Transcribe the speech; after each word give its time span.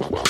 Wow. 0.00 0.29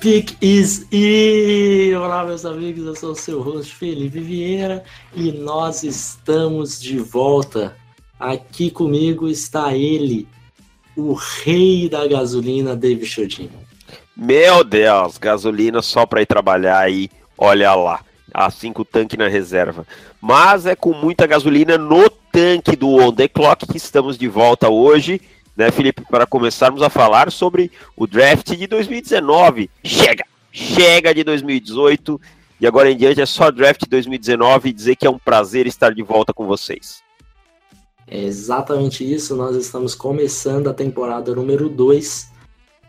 Pick 0.00 0.34
is 0.40 0.86
in! 0.90 1.94
Olá, 1.94 2.24
meus 2.24 2.46
amigos, 2.46 2.86
eu 2.86 2.96
sou 2.96 3.12
o 3.12 3.14
seu 3.14 3.42
host 3.42 3.74
Felipe 3.74 4.18
Vieira 4.18 4.82
e 5.14 5.30
nós 5.30 5.82
estamos 5.82 6.80
de 6.80 6.98
volta. 6.98 7.76
Aqui 8.18 8.70
comigo 8.70 9.28
está 9.28 9.74
ele, 9.74 10.26
o 10.96 11.12
rei 11.12 11.86
da 11.86 12.06
gasolina, 12.08 12.74
David 12.74 13.04
Chodinho. 13.04 13.50
Meu 14.16 14.64
Deus, 14.64 15.18
gasolina 15.18 15.82
só 15.82 16.06
para 16.06 16.22
ir 16.22 16.26
trabalhar 16.26 16.78
aí, 16.78 17.10
olha 17.36 17.74
lá. 17.74 18.00
Assim 18.32 18.72
com 18.72 18.80
o 18.80 18.86
tanque 18.86 19.18
na 19.18 19.28
reserva. 19.28 19.86
Mas 20.18 20.64
é 20.64 20.74
com 20.74 20.94
muita 20.94 21.26
gasolina 21.26 21.76
no 21.76 22.08
tanque 22.08 22.74
do 22.74 22.88
On 22.88 23.12
The 23.12 23.28
Clock 23.28 23.66
que 23.66 23.76
estamos 23.76 24.16
de 24.16 24.28
volta 24.28 24.70
hoje 24.70 25.20
né, 25.56 25.70
Felipe, 25.70 26.02
para 26.10 26.26
começarmos 26.26 26.82
a 26.82 26.90
falar 26.90 27.30
sobre 27.30 27.70
o 27.96 28.06
draft 28.06 28.54
de 28.54 28.66
2019. 28.66 29.70
Chega! 29.84 30.24
Chega 30.52 31.14
de 31.14 31.22
2018 31.22 32.20
e 32.60 32.66
agora 32.66 32.90
em 32.90 32.96
diante 32.96 33.20
é 33.20 33.26
só 33.26 33.50
draft 33.50 33.86
2019 33.88 34.68
e 34.68 34.72
dizer 34.72 34.96
que 34.96 35.06
é 35.06 35.10
um 35.10 35.18
prazer 35.18 35.66
estar 35.66 35.94
de 35.94 36.02
volta 36.02 36.32
com 36.32 36.46
vocês. 36.46 37.02
É 38.06 38.24
exatamente 38.24 39.08
isso, 39.08 39.36
nós 39.36 39.54
estamos 39.54 39.94
começando 39.94 40.68
a 40.68 40.74
temporada 40.74 41.32
número 41.34 41.68
2. 41.68 42.28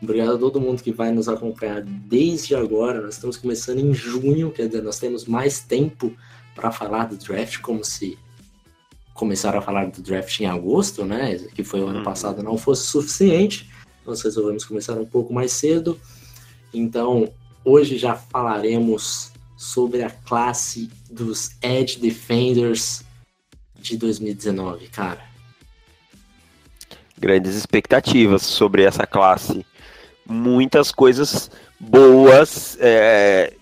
Obrigado 0.02 0.34
a 0.34 0.38
todo 0.40 0.60
mundo 0.60 0.82
que 0.82 0.92
vai 0.92 1.12
nos 1.12 1.30
acompanhar 1.30 1.84
desde 1.84 2.56
agora. 2.56 3.00
Nós 3.00 3.14
estamos 3.14 3.38
começando 3.38 3.78
em 3.78 3.94
junho, 3.94 4.52
quer 4.52 4.66
dizer, 4.66 4.82
nós 4.82 4.98
temos 4.98 5.26
mais 5.26 5.60
tempo 5.60 6.12
para 6.56 6.72
falar 6.72 7.06
do 7.06 7.18
draft, 7.18 7.60
como 7.60 7.86
se 7.86 8.18
começaram 9.14 9.60
a 9.60 9.62
falar 9.62 9.86
do 9.88 10.02
draft 10.02 10.40
em 10.40 10.46
agosto, 10.46 11.06
né? 11.06 11.36
Que 11.54 11.64
foi 11.64 11.82
o 11.82 11.88
ano 11.88 12.00
uhum. 12.00 12.04
passado, 12.04 12.44
não 12.44 12.58
fosse 12.58 12.88
suficiente. 12.88 13.70
Nós 14.06 14.22
resolvemos 14.22 14.66
começar 14.66 14.94
um 14.94 15.06
pouco 15.06 15.34
mais 15.34 15.52
cedo. 15.52 16.00
Então, 16.74 17.32
hoje 17.64 17.98
já 17.98 18.16
falaremos 18.16 19.32
sobre 19.58 20.02
a 20.04 20.10
classe 20.10 20.90
dos 21.10 21.52
Edge 21.62 22.00
Defenders 22.00 23.04
de 23.76 23.98
2019, 23.98 24.88
cara. 24.88 25.22
Grandes 27.18 27.56
expectativas 27.56 28.42
sobre 28.42 28.84
essa 28.84 29.06
classe. 29.06 29.66
Muitas 30.26 30.92
coisas 30.92 31.52
boas 31.80 32.78
é, 32.80 33.54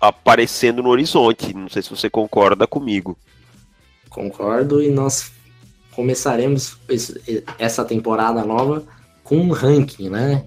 aparecendo 0.00 0.82
no 0.82 0.88
horizonte. 0.88 1.54
Não 1.54 1.68
sei 1.68 1.82
se 1.82 1.90
você 1.90 2.10
concorda 2.10 2.66
comigo. 2.66 3.16
Concordo, 4.14 4.80
e 4.80 4.90
nós 4.90 5.32
começaremos 5.90 6.78
essa 7.58 7.84
temporada 7.84 8.44
nova 8.44 8.84
com 9.24 9.38
um 9.38 9.50
ranking, 9.50 10.08
né? 10.08 10.46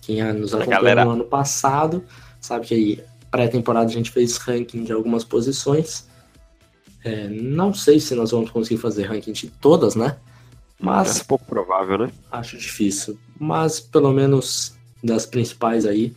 Quem 0.00 0.22
nos 0.32 0.54
acompanhou 0.54 0.82
galera... 0.82 1.04
no 1.04 1.10
ano 1.10 1.24
passado 1.24 2.04
sabe 2.40 2.64
que 2.64 3.04
pré-temporada 3.28 3.86
a 3.86 3.92
gente 3.92 4.12
fez 4.12 4.36
ranking 4.36 4.84
de 4.84 4.92
algumas 4.92 5.24
posições. 5.24 6.06
É, 7.04 7.28
não 7.28 7.74
sei 7.74 7.98
se 7.98 8.14
nós 8.14 8.30
vamos 8.30 8.50
conseguir 8.50 8.80
fazer 8.80 9.06
ranking 9.06 9.32
de 9.32 9.48
todas, 9.48 9.96
né? 9.96 10.16
Mas. 10.78 11.20
É 11.20 11.24
pouco 11.24 11.44
provável, 11.44 11.98
né? 11.98 12.12
Acho 12.30 12.56
difícil. 12.56 13.18
Mas 13.36 13.80
pelo 13.80 14.12
menos 14.12 14.76
das 15.02 15.26
principais 15.26 15.84
aí, 15.84 16.14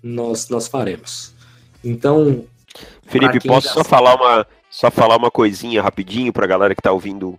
nós, 0.00 0.48
nós 0.48 0.68
faremos. 0.68 1.34
Então. 1.82 2.44
Felipe, 3.06 3.40
posso 3.46 3.72
só 3.72 3.82
falar 3.82 4.14
uma 4.14 4.46
só 4.74 4.90
falar 4.90 5.16
uma 5.16 5.30
coisinha 5.30 5.80
rapidinho 5.80 6.32
para 6.32 6.46
a 6.46 6.48
galera 6.48 6.74
que 6.74 6.80
está 6.80 6.90
ouvindo. 6.90 7.38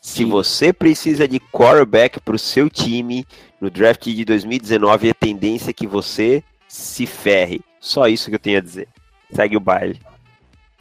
Se 0.00 0.24
você 0.24 0.72
precisa 0.72 1.28
de 1.28 1.38
quarterback 1.38 2.18
para 2.18 2.34
o 2.34 2.38
seu 2.38 2.68
time 2.68 3.24
no 3.60 3.70
draft 3.70 4.02
de 4.02 4.24
2019, 4.24 5.10
a 5.10 5.14
tendência 5.14 5.70
é 5.70 5.72
que 5.72 5.86
você 5.86 6.42
se 6.66 7.06
ferre. 7.06 7.60
Só 7.78 8.08
isso 8.08 8.28
que 8.28 8.34
eu 8.34 8.40
tenho 8.40 8.58
a 8.58 8.60
dizer. 8.60 8.88
Segue 9.32 9.56
o 9.56 9.60
baile. 9.60 10.00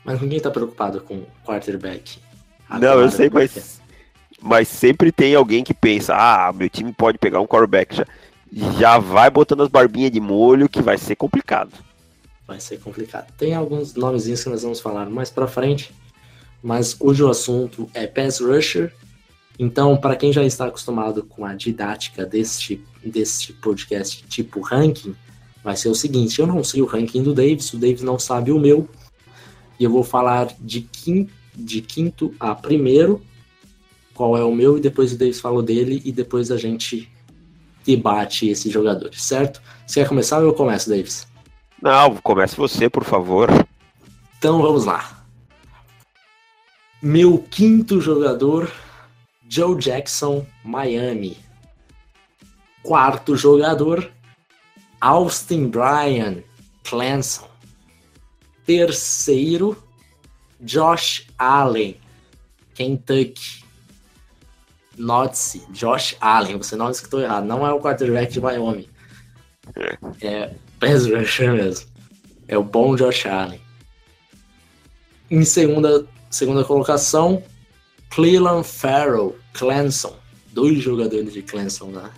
Mas 0.04 0.20
ninguém 0.20 0.40
está 0.40 0.50
preocupado 0.50 1.02
com 1.02 1.24
quarterback. 1.46 2.18
Agora, 2.68 2.96
Não, 2.96 3.02
eu 3.04 3.12
sei, 3.12 3.30
mas, 3.30 3.80
mas 4.42 4.68
sempre 4.68 5.12
tem 5.12 5.36
alguém 5.36 5.64
que 5.64 5.74
pensa: 5.74 6.16
ah, 6.16 6.52
meu 6.52 6.68
time 6.68 6.92
pode 6.92 7.20
pegar 7.20 7.42
um 7.42 7.48
quarterback. 7.48 7.96
Já, 7.96 8.06
já 8.80 8.98
vai 8.98 9.30
botando 9.30 9.62
as 9.62 9.70
barbinhas 9.70 10.10
de 10.10 10.20
molho 10.20 10.68
que 10.68 10.82
vai 10.82 10.98
ser 10.98 11.16
complicado 11.16 11.72
vai 12.48 12.60
ser 12.60 12.80
complicado. 12.80 13.32
Tem 13.38 13.54
alguns 13.54 13.94
nomezinhos 13.94 14.44
que 14.44 14.50
nós 14.50 14.64
vamos 14.64 14.80
falar 14.80 15.10
mais 15.10 15.30
para 15.30 15.48
frente, 15.48 15.94
mas 16.62 16.96
hoje 17.00 17.24
o 17.24 17.30
assunto 17.30 17.90
é 17.94 18.06
pass 18.08 18.40
rusher. 18.40 18.94
Então, 19.58 19.98
para 19.98 20.16
quem 20.16 20.34
já 20.34 20.44
está 20.44 20.66
acostumado 20.66 21.24
com 21.24 21.46
a 21.46 21.54
didática 21.54 22.26
deste, 22.26 22.84
deste 23.04 23.54
podcast 23.54 24.24
tipo 24.28 24.62
ranking, 24.62 25.16
vai 25.64 25.76
ser 25.76 25.90
o 25.90 25.96
seguinte: 25.96 26.40
eu 26.40 26.48
não 26.48 26.64
sei 26.64 26.82
o 26.82 26.86
ranking 26.86 27.24
do 27.24 27.34
Davis, 27.34 27.74
o 27.74 27.78
Davis 27.78 28.02
não 28.02 28.18
sabe 28.18 28.52
o 28.52 28.60
meu, 28.60 28.90
e 29.80 29.84
eu 29.84 29.92
vou 29.92 30.04
falar 30.04 30.54
de 30.60 30.82
quinto, 30.82 31.34
de 31.56 31.82
quinto 31.82 32.34
a 32.40 32.56
primeiro, 32.56 33.22
qual 34.14 34.38
é 34.38 34.44
o 34.44 34.54
meu, 34.54 34.78
e 34.78 34.82
depois 34.82 35.14
o 35.14 35.18
Davis 35.18 35.40
fala 35.40 35.62
dele, 35.62 36.02
e 36.04 36.12
depois 36.12 36.52
a 36.52 36.58
gente 36.58 37.12
debate 37.86 38.48
esses 38.48 38.72
jogadores, 38.72 39.24
certo? 39.24 39.62
Você 39.86 40.02
quer 40.02 40.08
começar 40.08 40.40
ou 40.40 40.46
eu 40.46 40.54
começo, 40.54 40.90
Davis? 40.90 41.31
Não, 41.82 42.16
comece 42.18 42.56
você, 42.56 42.90
por 42.90 43.04
favor. 43.04 43.50
Então 44.38 44.62
vamos 44.62 44.86
lá. 44.86 45.26
Meu 47.02 47.40
quinto 47.40 48.00
jogador, 48.00 48.72
Joe 49.50 49.76
Jackson, 49.76 50.46
Miami. 50.64 51.38
Quarto 52.84 53.36
jogador, 53.36 54.12
Austin 55.00 55.68
Bryan, 55.68 56.44
Clemson. 56.84 57.50
Terceiro, 58.66 59.76
Josh 60.60 61.28
Allen, 61.38 62.00
Kentucky. 62.76 63.62
Note-se, 64.98 65.66
Josh 65.72 66.16
Allen, 66.22 66.58
você 66.58 66.76
não 66.76 66.92
escutou 66.92 67.22
errado, 67.22 67.46
não 67.46 67.66
é 67.66 67.74
o 67.74 67.80
quarterback 67.80 68.32
de 68.32 68.40
Wyoming. 68.40 68.88
É, 69.76 69.98
é 70.28 70.56
pass 70.82 71.06
rusher 71.06 71.54
mesmo. 71.54 71.88
É 72.48 72.58
o 72.58 72.64
bom 72.64 72.96
Josh 72.96 73.26
Allen. 73.28 73.62
Em 75.30 75.46
segunda, 75.46 76.06
segunda 76.30 76.66
colocação, 76.66 77.42
Cleveland 78.10 78.68
Farrell, 78.68 79.38
Clemson. 79.54 80.14
Dois 80.52 80.80
jogadores 80.80 81.32
de 81.32 81.42
Clemson 81.42 81.86
né? 81.86 82.12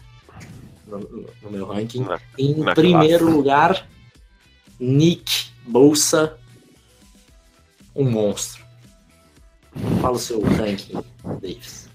no, 0.87 1.27
no 1.43 1.51
meu 1.51 1.67
ranking. 1.67 2.01
Na, 2.01 2.19
em 2.39 2.55
na 2.55 2.73
primeiro 2.73 3.25
classe. 3.25 3.37
lugar, 3.37 3.87
Nick 4.79 5.49
Bolsa, 5.67 6.35
um 7.95 8.09
monstro. 8.09 8.63
Fala 10.01 10.15
o 10.15 10.19
seu 10.19 10.41
ranking, 10.41 11.03
Davis. 11.41 11.89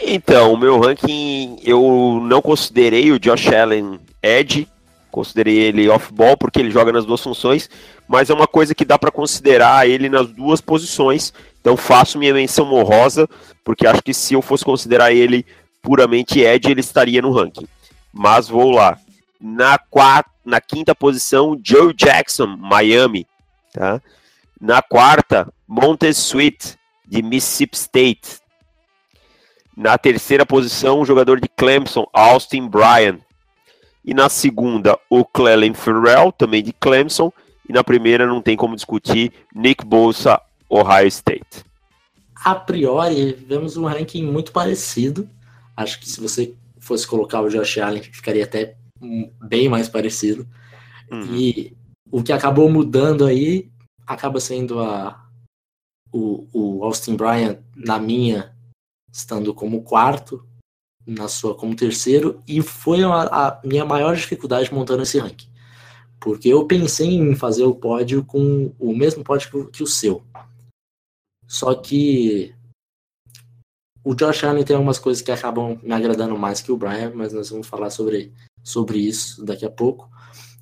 Então, 0.00 0.52
o 0.52 0.58
meu 0.58 0.78
ranking, 0.78 1.58
eu 1.62 2.20
não 2.22 2.42
considerei 2.42 3.10
o 3.10 3.18
Josh 3.18 3.48
Allen 3.48 4.00
Edge, 4.22 4.68
Considerei 5.14 5.56
ele 5.58 5.88
off-ball 5.88 6.36
porque 6.36 6.58
ele 6.58 6.72
joga 6.72 6.90
nas 6.90 7.06
duas 7.06 7.20
funções, 7.20 7.70
mas 8.08 8.30
é 8.30 8.34
uma 8.34 8.48
coisa 8.48 8.74
que 8.74 8.84
dá 8.84 8.98
para 8.98 9.12
considerar 9.12 9.88
ele 9.88 10.08
nas 10.08 10.26
duas 10.26 10.60
posições. 10.60 11.32
Então 11.60 11.76
faço 11.76 12.18
minha 12.18 12.34
menção 12.34 12.68
honrosa, 12.74 13.28
porque 13.62 13.86
acho 13.86 14.02
que 14.02 14.12
se 14.12 14.34
eu 14.34 14.42
fosse 14.42 14.64
considerar 14.64 15.12
ele 15.12 15.46
puramente 15.80 16.40
Ed, 16.40 16.68
ele 16.68 16.80
estaria 16.80 17.22
no 17.22 17.30
ranking. 17.30 17.68
Mas 18.12 18.48
vou 18.48 18.72
lá. 18.72 18.98
Na, 19.40 19.78
quarta, 19.78 20.28
na 20.44 20.60
quinta 20.60 20.96
posição, 20.96 21.56
Joe 21.62 21.94
Jackson, 21.94 22.48
Miami. 22.48 23.24
Tá? 23.72 24.02
Na 24.60 24.82
quarta, 24.82 25.46
Montez 25.68 26.18
Sweet, 26.18 26.76
de 27.06 27.22
Mississippi 27.22 27.76
State. 27.76 28.40
Na 29.76 29.96
terceira 29.96 30.44
posição, 30.44 30.98
o 30.98 31.04
jogador 31.04 31.40
de 31.40 31.48
Clemson, 31.48 32.04
Austin 32.12 32.66
Bryan. 32.66 33.20
E 34.04 34.12
na 34.12 34.28
segunda, 34.28 34.98
o 35.08 35.24
Clelin 35.24 35.72
Ferrell, 35.72 36.30
também 36.30 36.62
de 36.62 36.72
Clemson. 36.72 37.32
E 37.68 37.72
na 37.72 37.82
primeira, 37.82 38.26
não 38.26 38.42
tem 38.42 38.56
como 38.56 38.76
discutir, 38.76 39.32
Nick 39.54 39.84
Bolsa, 39.84 40.40
Ohio 40.68 41.06
State. 41.08 41.64
A 42.44 42.54
priori, 42.54 43.32
vemos 43.32 43.76
um 43.76 43.86
ranking 43.86 44.24
muito 44.24 44.52
parecido. 44.52 45.28
Acho 45.74 45.98
que 45.98 46.08
se 46.08 46.20
você 46.20 46.54
fosse 46.78 47.06
colocar 47.06 47.40
o 47.40 47.48
Josh 47.48 47.78
Allen, 47.78 48.02
ficaria 48.02 48.44
até 48.44 48.76
bem 49.40 49.68
mais 49.68 49.88
parecido. 49.88 50.46
Uhum. 51.10 51.34
E 51.34 51.76
o 52.10 52.22
que 52.22 52.32
acabou 52.32 52.70
mudando 52.70 53.24
aí 53.24 53.70
acaba 54.06 54.38
sendo 54.38 54.80
a, 54.80 55.26
o, 56.12 56.46
o 56.52 56.84
Austin 56.84 57.16
Bryan, 57.16 57.58
na 57.74 57.98
minha, 57.98 58.54
estando 59.10 59.54
como 59.54 59.82
quarto, 59.82 60.46
na 61.06 61.28
sua 61.28 61.54
como 61.54 61.76
terceiro, 61.76 62.42
e 62.46 62.62
foi 62.62 63.02
a, 63.04 63.22
a 63.22 63.60
minha 63.64 63.84
maior 63.84 64.14
dificuldade 64.14 64.72
montando 64.72 65.02
esse 65.02 65.18
ranking. 65.18 65.48
Porque 66.20 66.48
eu 66.48 66.66
pensei 66.66 67.08
em 67.08 67.34
fazer 67.34 67.64
o 67.64 67.74
pódio 67.74 68.24
com 68.24 68.72
o 68.78 68.96
mesmo 68.96 69.22
pódio 69.22 69.68
que, 69.70 69.82
o 69.82 69.86
seu. 69.86 70.22
Só 71.46 71.74
que 71.74 72.54
o 74.02 74.14
Josh 74.14 74.44
Allen 74.44 74.64
tem 74.64 74.74
algumas 74.74 74.98
coisas 74.98 75.22
que 75.22 75.30
acabam 75.30 75.78
me 75.82 75.92
agradando 75.92 76.38
mais 76.38 76.62
que 76.62 76.72
o 76.72 76.76
Brian, 76.76 77.12
mas 77.14 77.32
nós 77.32 77.50
vamos 77.50 77.66
falar 77.66 77.90
sobre, 77.90 78.32
sobre 78.62 78.98
isso 78.98 79.44
daqui 79.44 79.66
a 79.66 79.70
pouco. 79.70 80.08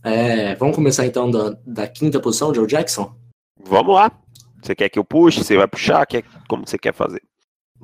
É, 0.02 0.56
vamos 0.56 0.74
começar 0.74 1.06
então 1.06 1.30
da, 1.30 1.56
da 1.64 1.86
quinta 1.86 2.18
posição, 2.18 2.52
Joe 2.52 2.66
Jackson? 2.66 3.14
Vamos 3.64 3.94
lá. 3.94 4.10
Você 4.60 4.74
quer 4.74 4.88
que 4.88 4.98
eu 4.98 5.04
puxe? 5.04 5.44
Você 5.44 5.56
vai 5.56 5.68
puxar? 5.68 6.04
Quer, 6.06 6.24
como 6.48 6.66
você 6.66 6.76
quer 6.76 6.92
fazer? 6.92 7.22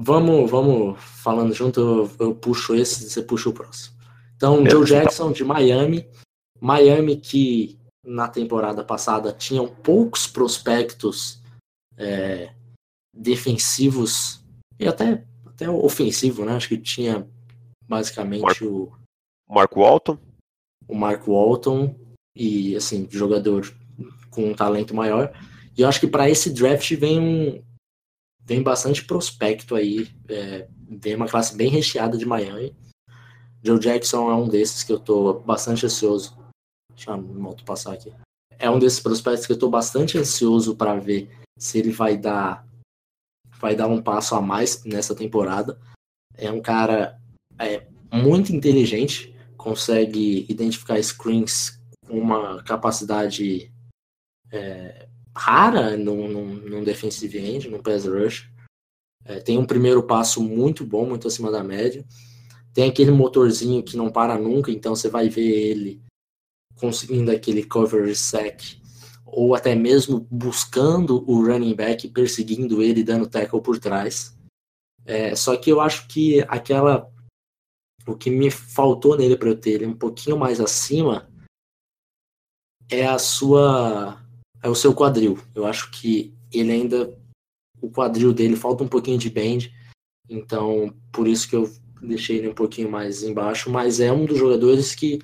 Vamos, 0.01 0.49
vamos 0.49 0.97
falando 1.03 1.53
junto, 1.53 1.81
eu, 1.81 2.11
eu 2.21 2.35
puxo 2.35 2.73
esse, 2.73 3.11
você 3.11 3.21
puxa 3.21 3.49
o 3.49 3.53
próximo. 3.53 3.97
Então, 4.37 4.65
Joe 4.71 4.87
Jackson 4.87 5.33
de 5.33 5.43
Miami. 5.43 6.07
Miami 6.61 7.17
que 7.17 7.77
na 8.05 8.29
temporada 8.29 8.85
passada 8.85 9.33
tinham 9.33 9.67
poucos 9.67 10.29
prospectos 10.29 11.43
é, 11.97 12.55
defensivos 13.13 14.41
e 14.79 14.87
até, 14.87 15.25
até 15.45 15.69
ofensivo, 15.69 16.45
né? 16.45 16.55
Acho 16.55 16.69
que 16.69 16.79
tinha 16.79 17.29
basicamente 17.89 18.43
Mark, 18.43 18.63
o 18.63 18.93
Mark 19.49 19.77
Walton. 19.77 20.19
O 20.87 20.95
Mark 20.95 21.27
Walton 21.27 21.97
e 22.37 22.77
assim, 22.77 23.09
jogador 23.11 23.69
com 24.31 24.49
um 24.49 24.55
talento 24.55 24.95
maior. 24.95 25.33
E 25.77 25.83
eu 25.83 25.89
acho 25.89 25.99
que 25.99 26.07
para 26.07 26.31
esse 26.31 26.51
draft 26.51 26.95
vem 26.95 27.19
um 27.19 27.63
vem 28.49 28.63
bastante 28.63 29.05
prospecto 29.05 29.75
aí, 29.75 30.09
é, 30.27 30.67
vem 30.89 31.15
uma 31.15 31.29
classe 31.29 31.55
bem 31.55 31.69
recheada 31.69 32.17
de 32.17 32.25
Miami. 32.25 32.75
Joe 33.63 33.79
Jackson 33.79 34.31
é 34.31 34.35
um 34.35 34.49
desses 34.49 34.83
que 34.83 34.91
eu 34.91 34.99
tô 34.99 35.35
bastante 35.41 35.85
ansioso. 35.85 36.35
Deixa 36.95 37.11
eu 37.11 37.19
moto 37.19 37.63
passar 37.63 37.93
aqui. 37.93 38.11
É 38.59 38.71
um 38.71 38.79
desses 38.79 39.01
prospectos 39.01 39.47
que 39.47 39.53
eu 39.53 39.59
tô 39.59 39.69
bastante 39.69 40.17
ansioso 40.17 40.75
para 40.75 40.99
ver 40.99 41.31
se 41.59 41.79
ele 41.79 41.93
vai 41.93 42.17
dar 42.17 42.67
vai 43.61 43.77
dar 43.77 43.87
um 43.87 44.01
passo 44.01 44.35
a 44.35 44.41
mais 44.41 44.83
nessa 44.85 45.15
temporada. 45.15 45.79
É 46.35 46.51
um 46.51 46.63
cara 46.63 47.21
é, 47.59 47.87
muito 48.11 48.55
inteligente, 48.55 49.37
consegue 49.59 50.47
identificar 50.49 51.03
screens 51.03 51.79
com 52.07 52.19
uma 52.19 52.63
capacidade 52.63 53.71
é, 54.51 55.09
rara 55.39 55.97
num, 55.97 56.29
num, 56.29 56.55
num 56.55 56.85
defensive 56.85 57.39
end, 57.39 57.69
num 57.69 57.83
pass 57.83 58.05
rush. 58.05 58.51
É, 59.25 59.41
tem 59.41 59.59
um 59.59 59.67
primeiro 59.67 60.03
passo 60.03 60.43
muito 60.43 60.85
bom, 60.85 61.07
muito 61.07 61.29
acima 61.29 61.51
da 61.51 61.63
média. 61.63 62.05
Tem 62.75 62.89
aquele 62.89 63.11
motorzinho 63.11 63.83
que 63.83 63.97
não 63.97 64.11
para 64.11 64.39
nunca, 64.39 64.71
então 64.71 64.95
você 64.95 65.09
vai 65.09 65.29
ver 65.29 65.49
ele 65.49 66.03
conseguindo 66.77 67.31
aquele 67.31 67.65
cover 67.65 68.17
sack 68.17 68.81
ou 69.25 69.55
até 69.55 69.75
mesmo 69.75 70.27
buscando 70.31 71.23
o 71.31 71.45
running 71.45 71.75
back, 71.75 72.09
perseguindo 72.09 72.83
ele, 72.83 73.05
dando 73.05 73.29
tackle 73.29 73.61
por 73.61 73.79
trás. 73.79 74.37
É, 75.05 75.35
só 75.35 75.57
que 75.57 75.71
eu 75.71 75.81
acho 75.81 76.09
que 76.09 76.41
aquela 76.49 77.11
o 78.07 78.17
que 78.17 78.31
me 78.31 78.51
faltou 78.51 79.17
nele 79.17 79.37
para 79.37 79.49
eu 79.49 79.57
ter 79.57 79.73
ele 79.73 79.87
um 79.87 79.95
pouquinho 79.95 80.39
mais 80.39 80.61
acima 80.61 81.29
é 82.91 83.07
a 83.07 83.19
sua 83.19 84.19
é 84.63 84.69
o 84.69 84.75
seu 84.75 84.95
quadril. 84.95 85.39
Eu 85.55 85.67
acho 85.67 85.91
que 85.91 86.35
ele 86.53 86.73
ainda 86.73 87.17
o 87.81 87.91
quadril 87.91 88.33
dele 88.33 88.57
falta 88.57 88.83
um 88.83 88.89
pouquinho 88.89 89.19
de 89.19 89.31
bend, 89.31 89.73
então 90.29 90.93
por 91.13 91.29
isso 91.29 91.49
que 91.49 91.55
eu 91.55 91.71
deixei 92.03 92.39
ele 92.39 92.49
um 92.49 92.55
pouquinho 92.55 92.91
mais 92.91 93.23
embaixo, 93.23 93.71
mas 93.71 94.01
é 94.01 94.13
um 94.13 94.25
dos 94.25 94.39
jogadores 94.39 94.95
que 94.95 95.21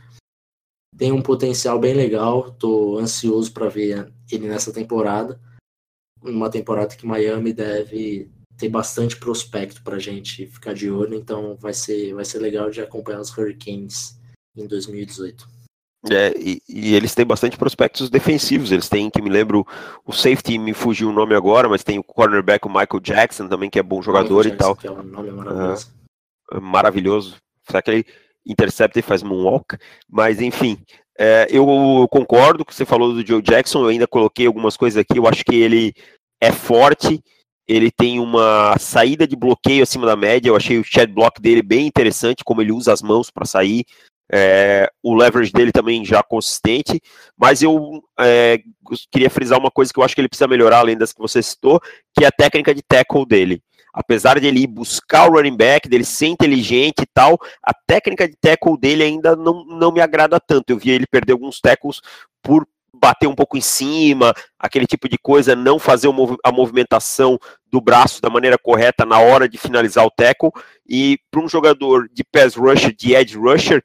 tem 0.97 1.13
um 1.13 1.23
potencial 1.23 1.79
bem 1.79 1.95
legal. 1.95 2.53
Tô 2.53 2.99
ansioso 2.99 3.53
para 3.53 3.69
ver 3.69 4.13
ele 4.31 4.49
nessa 4.49 4.73
temporada. 4.73 5.41
Uma 6.23 6.51
temporada 6.51 6.97
que 6.97 7.07
Miami 7.07 7.53
deve 7.53 8.31
ter 8.57 8.69
bastante 8.69 9.17
prospecto 9.17 9.83
para 9.83 9.99
gente 9.99 10.47
ficar 10.47 10.73
de 10.73 10.91
olho, 10.91 11.15
então 11.15 11.57
vai 11.57 11.75
ser, 11.75 12.15
vai 12.15 12.25
ser 12.25 12.39
legal 12.39 12.71
de 12.71 12.81
acompanhar 12.81 13.21
os 13.21 13.37
Hurricanes 13.37 14.19
em 14.57 14.67
2018. 14.67 15.54
É, 16.11 16.35
e, 16.37 16.61
e, 16.69 16.95
eles 16.95 17.15
têm 17.15 17.25
bastante 17.25 17.57
prospectos 17.57 18.11
defensivos. 18.11 18.71
Eles 18.71 18.89
têm, 18.89 19.09
que 19.09 19.23
me 19.23 19.31
lembro, 19.31 19.67
o 20.05 20.13
safety 20.13 20.59
me 20.59 20.75
fugiu 20.75 21.09
o 21.09 21.13
nome 21.13 21.35
agora, 21.35 21.69
mas 21.69 21.83
tem 21.83 21.99
o 21.99 22.05
cornerback, 22.05 22.67
o 22.67 22.69
Michael 22.71 23.01
Jackson, 23.01 23.49
também, 23.49 23.71
que 23.71 23.79
é 23.79 23.83
bom 23.83 24.03
jogador 24.03 24.45
Michael 24.45 24.55
e 24.55 24.59
tal. 24.59 24.77
Que 24.77 24.87
é 24.87 24.91
um 24.91 25.03
nome 25.03 25.31
maravilhoso. 25.31 25.93
Uh, 26.53 26.61
maravilhoso. 26.61 27.37
Será 27.67 27.81
que 27.81 27.91
ele 27.91 28.07
intercepta 28.47 28.99
e 28.99 29.03
faz 29.03 29.23
moonwalk? 29.23 29.79
Mas, 30.09 30.43
enfim, 30.43 30.79
é, 31.19 31.47
eu 31.51 31.65
concordo 32.11 32.65
com 32.65 32.73
você 32.73 32.85
falou 32.85 33.15
do 33.15 33.27
Joe 33.27 33.41
Jackson. 33.41 33.85
Eu 33.85 33.89
ainda 33.89 34.07
coloquei 34.07 34.47
algumas 34.47 34.77
coisas 34.77 34.99
aqui. 34.99 35.19
Eu 35.19 35.27
acho 35.27 35.45
que 35.45 35.55
ele 35.55 35.95
é 36.41 36.53
forte, 36.53 37.23
ele 37.67 37.91
tem 37.91 38.21
uma 38.21 38.77
saída 38.79 39.27
de 39.27 39.37
bloqueio 39.37 39.83
acima 39.83 40.07
da 40.07 40.17
média. 40.17 40.51
Eu 40.51 40.57
achei 40.57 40.79
o 40.79 40.85
shed 40.85 41.13
block 41.13 41.41
dele 41.41 41.63
bem 41.63 41.87
interessante, 41.87 42.45
como 42.45 42.61
ele 42.61 42.73
usa 42.73 42.93
as 42.93 43.01
mãos 43.01 43.31
para 43.31 43.47
sair. 43.47 43.87
É, 44.33 44.91
o 45.03 45.15
leverage 45.15 45.53
dele 45.53 45.71
também 45.71 46.05
já 46.05 46.23
consistente, 46.23 47.01
mas 47.37 47.63
eu 47.63 48.03
é, 48.19 48.59
queria 49.11 49.29
frisar 49.29 49.59
uma 49.59 49.71
coisa 49.71 49.93
que 49.93 49.99
eu 49.99 50.05
acho 50.05 50.15
que 50.15 50.21
ele 50.21 50.29
precisa 50.29 50.49
melhorar, 50.49 50.79
além 50.79 50.97
das 50.97 51.13
que 51.13 51.21
você 51.21 51.43
citou, 51.43 51.81
que 52.17 52.25
é 52.25 52.29
a 52.29 52.33
técnica 52.33 52.75
de 52.75 52.83
tackle 52.83 53.27
dele. 53.27 53.63
Apesar 53.93 54.41
de 54.41 54.49
ele 54.49 54.61
ir 54.61 54.67
buscar 54.67 55.31
o 55.31 55.35
running 55.35 55.57
back, 55.57 55.89
dele 55.89 56.05
ser 56.05 56.27
inteligente 56.27 57.03
e 57.03 57.07
tal, 57.07 57.39
a 57.63 57.73
técnica 57.87 58.29
de 58.29 58.35
tackle 58.41 58.77
dele 58.77 59.05
ainda 59.05 59.37
não, 59.37 59.65
não 59.65 59.93
me 59.93 60.01
agrada 60.01 60.41
tanto. 60.41 60.71
Eu 60.71 60.79
vi 60.79 60.91
ele 60.91 61.07
perder 61.07 61.33
alguns 61.33 61.61
tackles 61.61 62.01
por 62.43 62.67
bater 62.93 63.29
um 63.29 63.35
pouco 63.35 63.57
em 63.57 63.61
cima, 63.61 64.33
aquele 64.59 64.87
tipo 64.87 65.09
de 65.09 65.19
coisa, 65.19 65.55
não 65.55 65.79
fazer 65.79 66.09
a 66.43 66.51
movimentação 66.51 67.39
do 67.75 67.81
braço 67.81 68.23
da 68.23 68.31
maneira 68.31 68.57
correta 68.57 69.05
na 69.05 69.19
hora 69.19 69.49
de 69.49 69.59
finalizar 69.59 70.07
o 70.07 70.11
tackle. 70.11 70.53
E 70.89 71.19
para 71.29 71.43
um 71.43 71.49
jogador 71.49 72.09
de 72.13 72.23
pass 72.23 72.55
rusher, 72.55 72.95
de 72.95 73.15
edge 73.15 73.37
rusher, 73.37 73.83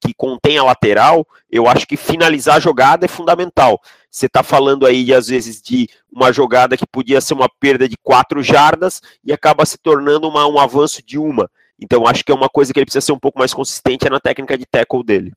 que 0.00 0.14
contém 0.14 0.56
a 0.56 0.64
lateral, 0.64 1.26
eu 1.50 1.68
acho 1.68 1.86
que 1.86 1.98
finalizar 1.98 2.56
a 2.56 2.60
jogada 2.60 3.04
é 3.04 3.08
fundamental. 3.08 3.78
Você 4.10 4.24
está 4.24 4.42
falando 4.42 4.86
aí, 4.86 5.12
às 5.12 5.28
vezes, 5.28 5.60
de 5.60 5.86
uma 6.10 6.32
jogada 6.32 6.76
que 6.78 6.86
podia 6.86 7.20
ser 7.20 7.34
uma 7.34 7.48
perda 7.60 7.86
de 7.86 7.96
quatro 8.02 8.42
jardas 8.42 9.02
e 9.22 9.32
acaba 9.32 9.66
se 9.66 9.76
tornando 9.76 10.26
uma, 10.26 10.46
um 10.46 10.58
avanço 10.58 11.02
de 11.04 11.18
uma. 11.18 11.50
Então, 11.78 12.06
acho 12.06 12.24
que 12.24 12.32
é 12.32 12.34
uma 12.34 12.48
coisa 12.48 12.72
que 12.72 12.78
ele 12.78 12.86
precisa 12.86 13.04
ser 13.04 13.12
um 13.12 13.18
pouco 13.18 13.38
mais 13.38 13.52
consistente 13.52 14.06
é 14.06 14.10
na 14.10 14.20
técnica 14.20 14.56
de 14.56 14.64
tackle 14.64 15.04
dele. 15.04 15.32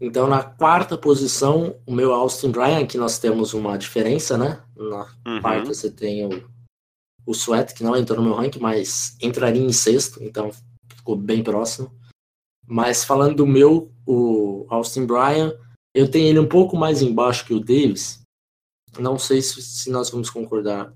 Então, 0.00 0.26
na 0.26 0.42
quarta 0.42 0.98
posição, 0.98 1.76
o 1.86 1.92
meu 1.92 2.12
Austin 2.12 2.50
Bryan, 2.50 2.86
que 2.86 2.98
nós 2.98 3.18
temos 3.18 3.54
uma 3.54 3.76
diferença, 3.78 4.36
né? 4.36 4.60
Na 4.76 5.06
uhum. 5.26 5.40
quarta 5.40 5.72
você 5.72 5.90
tem 5.90 6.26
o, 6.26 6.42
o 7.26 7.32
Sweat, 7.32 7.74
que 7.74 7.82
não 7.82 7.96
entrou 7.96 8.18
no 8.18 8.24
meu 8.24 8.34
ranking, 8.34 8.58
mas 8.58 9.16
entraria 9.20 9.62
em 9.62 9.72
sexto, 9.72 10.22
então 10.22 10.50
ficou 10.94 11.16
bem 11.16 11.42
próximo. 11.42 11.90
Mas 12.66 13.04
falando 13.04 13.36
do 13.36 13.46
meu, 13.46 13.92
o 14.06 14.66
Austin 14.68 15.06
Bryan, 15.06 15.56
eu 15.94 16.10
tenho 16.10 16.28
ele 16.28 16.38
um 16.38 16.48
pouco 16.48 16.76
mais 16.76 17.02
embaixo 17.02 17.44
que 17.44 17.54
o 17.54 17.60
Davis. 17.60 18.20
Não 18.98 19.18
sei 19.18 19.42
se, 19.42 19.62
se 19.62 19.90
nós 19.90 20.10
vamos 20.10 20.30
concordar 20.30 20.92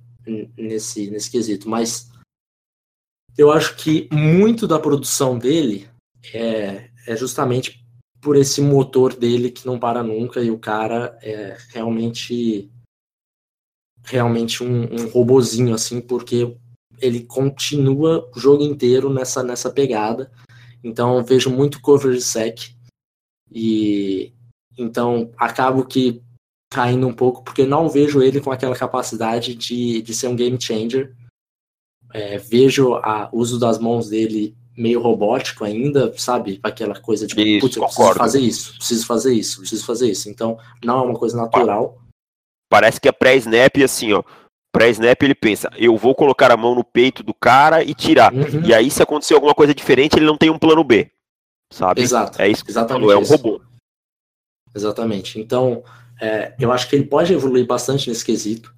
nesse, 0.57 1.11
nesse 1.11 1.31
quesito, 1.31 1.69
mas 1.69 2.11
eu 3.37 3.51
acho 3.53 3.77
que 3.77 4.09
muito 4.13 4.67
da 4.67 4.79
produção 4.79 5.39
dele 5.39 5.89
é, 6.33 6.91
é 7.07 7.17
justamente 7.17 7.85
por 8.21 8.37
esse 8.37 8.61
motor 8.61 9.15
dele 9.15 9.51
que 9.51 9.65
não 9.67 9.79
para 9.79 10.03
nunca 10.03 10.43
e 10.43 10.51
o 10.51 10.59
cara 10.59 11.17
é 11.23 11.57
realmente 11.71 12.71
realmente 14.09 14.63
um, 14.63 14.83
um 14.85 15.09
robozinho 15.09 15.75
assim 15.75 16.01
porque 16.01 16.57
ele 17.01 17.21
continua 17.21 18.29
o 18.35 18.41
jogo 18.41 18.63
inteiro 18.63 19.13
nessa 19.13 19.43
nessa 19.43 19.71
pegada 19.71 20.31
então 20.83 21.25
vejo 21.25 21.51
muito 21.51 21.81
cover 21.81 22.15
de 22.15 22.23
sec 22.23 22.75
e 23.51 24.33
então 24.77 25.31
acabo 25.37 25.85
que 25.85 26.23
caindo 26.71 27.07
um 27.07 27.15
pouco 27.15 27.43
porque 27.43 27.65
não 27.65 27.89
vejo 27.89 28.23
ele 28.23 28.41
com 28.41 28.51
aquela 28.51 28.77
capacidade 28.77 29.55
de, 29.55 30.03
de 30.03 30.15
ser 30.15 30.29
um 30.29 30.37
game 30.37 30.61
changer 30.61 31.15
é, 32.13 32.39
vejo 32.39 32.95
o 32.95 33.39
uso 33.39 33.59
das 33.59 33.79
mãos 33.79 34.09
dele 34.09 34.57
meio 34.79 35.01
robótico 35.01 35.65
ainda, 35.65 36.13
sabe? 36.17 36.61
Aquela 36.63 36.99
coisa 37.01 37.27
de, 37.27 37.35
isso, 37.41 37.61
putz, 37.61 37.77
eu 37.77 37.83
preciso 37.83 38.15
fazer 38.15 38.41
isso, 38.41 38.75
preciso 38.77 39.07
fazer 39.07 39.35
isso, 39.35 39.61
preciso 39.61 39.85
fazer 39.85 40.11
isso. 40.11 40.31
Então, 40.31 40.57
não 40.85 41.01
é 41.01 41.03
uma 41.03 41.19
coisa 41.19 41.37
natural. 41.37 41.99
Parece 42.69 43.01
que 43.01 43.09
é 43.09 43.13
pré-snap, 43.13 43.77
assim, 43.83 44.13
ó. 44.13 44.23
Pré-snap 44.73 45.23
ele 45.23 45.35
pensa, 45.35 45.71
eu 45.77 45.97
vou 45.97 46.15
colocar 46.15 46.51
a 46.51 46.57
mão 46.57 46.75
no 46.75 46.85
peito 46.85 47.23
do 47.23 47.33
cara 47.33 47.83
e 47.83 47.95
tirar. 47.95 48.33
Uhum. 48.33 48.65
E 48.65 48.75
aí, 48.75 48.91
se 48.91 49.03
acontecer 49.03 49.35
alguma 49.35 49.55
coisa 49.55 49.75
diferente, 49.75 50.17
ele 50.17 50.27
não 50.27 50.37
tem 50.37 50.51
um 50.51 50.59
plano 50.59 50.85
B. 50.85 51.11
Sabe? 51.73 52.03
Exato. 52.03 52.41
É 52.41 52.49
isso 52.49 52.65
que 52.65 52.71
exatamente. 52.71 53.13
é 53.13 53.17
um 53.17 53.25
robô. 53.25 53.63
Exatamente. 54.75 55.41
Então, 55.41 55.83
é, 56.21 56.55
eu 56.59 56.73
acho 56.73 56.89
que 56.89 56.97
ele 56.97 57.07
pode 57.07 57.33
evoluir 57.33 57.67
bastante 57.67 58.09
nesse 58.09 58.25
quesito. 58.25 58.75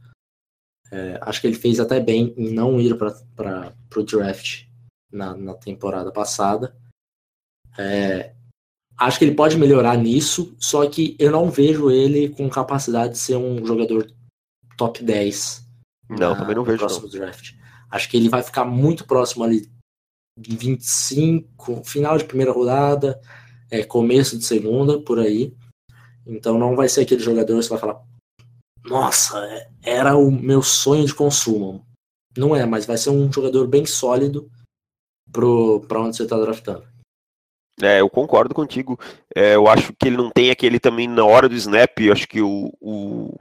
É, 0.93 1.19
acho 1.23 1.41
que 1.41 1.47
ele 1.47 1.57
fez 1.57 1.79
até 1.79 2.01
bem 2.01 2.35
em 2.37 2.53
não 2.53 2.81
ir 2.81 2.97
para 2.97 3.73
o 3.97 4.03
draft 4.03 4.65
na, 5.13 5.37
na, 5.37 5.55
temporada 5.55 6.11
passada. 6.11 6.77
É, 7.79 8.35
acho 9.01 9.19
que 9.19 9.25
ele 9.25 9.35
pode 9.35 9.57
melhorar 9.57 9.97
nisso, 9.97 10.55
só 10.59 10.87
que 10.89 11.17
eu 11.19 11.31
não 11.31 11.51
vejo 11.51 11.91
ele 11.91 12.29
com 12.29 12.49
capacidade 12.51 13.15
de 13.15 13.19
ser 13.19 13.37
um 13.37 13.65
jogador 13.65 14.07
top 14.77 15.03
10. 15.03 15.67
Não, 16.11 16.31
na, 16.31 16.37
também 16.37 16.55
não 16.55 16.65
vejo. 16.65 16.79
próximo 16.79 17.05
não. 17.05 17.11
draft. 17.11 17.55
Acho 17.91 18.11
que 18.11 18.17
ele 18.17 18.29
vai 18.29 18.43
ficar 18.43 18.65
muito 18.65 19.07
próximo 19.07 19.43
ali 19.43 19.69
25, 20.39 21.83
final 21.83 22.19
de 22.19 22.25
primeira 22.25 22.53
rodada, 22.53 23.19
é, 23.71 23.83
começo 23.83 24.37
de 24.39 24.45
segunda, 24.45 25.01
por 25.01 25.19
aí. 25.19 25.55
Então 26.27 26.59
não 26.59 26.77
vai 26.77 26.89
ser 26.89 27.01
aquele 27.03 27.23
jogador 27.23 27.57
que 27.57 27.63
você 27.63 27.71
vai 27.71 27.79
falar, 27.79 28.03
nossa, 28.85 29.67
era 29.83 30.15
o 30.17 30.31
meu 30.31 30.63
sonho 30.63 31.07
de 31.07 31.15
consumo. 31.15 31.87
Não 32.37 32.55
é, 32.55 32.67
mas 32.67 32.85
vai 32.85 32.99
ser 32.99 33.11
um 33.11 33.33
jogador 33.33 33.67
bem 33.67 33.87
sólido 33.87 34.51
para 35.33 36.01
onde 36.01 36.17
você 36.17 36.25
está 36.25 36.39
draftando. 36.39 36.85
É, 37.83 38.01
eu 38.01 38.11
concordo 38.11 38.55
contigo. 38.55 38.99
É, 39.35 39.55
eu 39.55 39.69
acho 39.69 39.93
que 39.93 40.09
ele 40.09 40.17
não 40.17 40.31
tem 40.31 40.51
aquele 40.51 40.79
também 40.79 41.09
na 41.09 41.25
hora 41.25 41.49
do 41.49 41.55
snap. 41.55 41.99
Eu 42.01 42.13
acho 42.13 42.29
que 42.29 42.41
o, 42.41 42.73
o, 42.81 43.39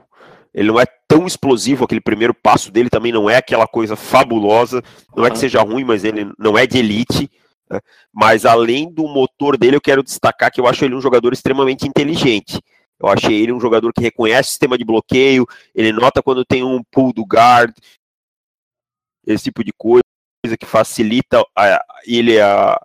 ele 0.54 0.68
não 0.68 0.80
é 0.80 0.86
tão 1.06 1.26
explosivo. 1.26 1.84
Aquele 1.84 2.00
primeiro 2.00 2.34
passo 2.34 2.70
dele 2.70 2.90
também 2.90 3.12
não 3.12 3.28
é 3.28 3.36
aquela 3.36 3.66
coisa 3.66 3.96
fabulosa. 3.96 4.82
Não 5.16 5.26
é 5.26 5.30
que 5.30 5.38
seja 5.38 5.62
ruim, 5.62 5.84
mas 5.84 6.04
ele 6.04 6.30
não 6.38 6.56
é 6.56 6.66
de 6.66 6.78
elite. 6.78 7.30
Né? 7.70 7.80
Mas 8.12 8.44
além 8.44 8.90
do 8.90 9.06
motor 9.08 9.56
dele, 9.56 9.76
eu 9.76 9.80
quero 9.80 10.02
destacar 10.02 10.50
que 10.50 10.60
eu 10.60 10.66
acho 10.66 10.84
ele 10.84 10.94
um 10.94 11.00
jogador 11.00 11.32
extremamente 11.32 11.86
inteligente. 11.86 12.60
Eu 13.00 13.08
achei 13.08 13.40
ele 13.40 13.52
um 13.52 13.60
jogador 13.60 13.92
que 13.92 14.02
reconhece 14.02 14.48
o 14.48 14.50
sistema 14.50 14.76
de 14.76 14.84
bloqueio, 14.84 15.46
ele 15.74 15.90
nota 15.90 16.22
quando 16.22 16.44
tem 16.44 16.62
um 16.62 16.82
pull 16.90 17.14
do 17.14 17.24
guard, 17.24 17.74
esse 19.26 19.44
tipo 19.44 19.64
de 19.64 19.72
coisa 19.72 20.02
que 20.58 20.66
facilita 20.66 21.42
a, 21.56 21.82
ele 22.06 22.38
a, 22.38 22.78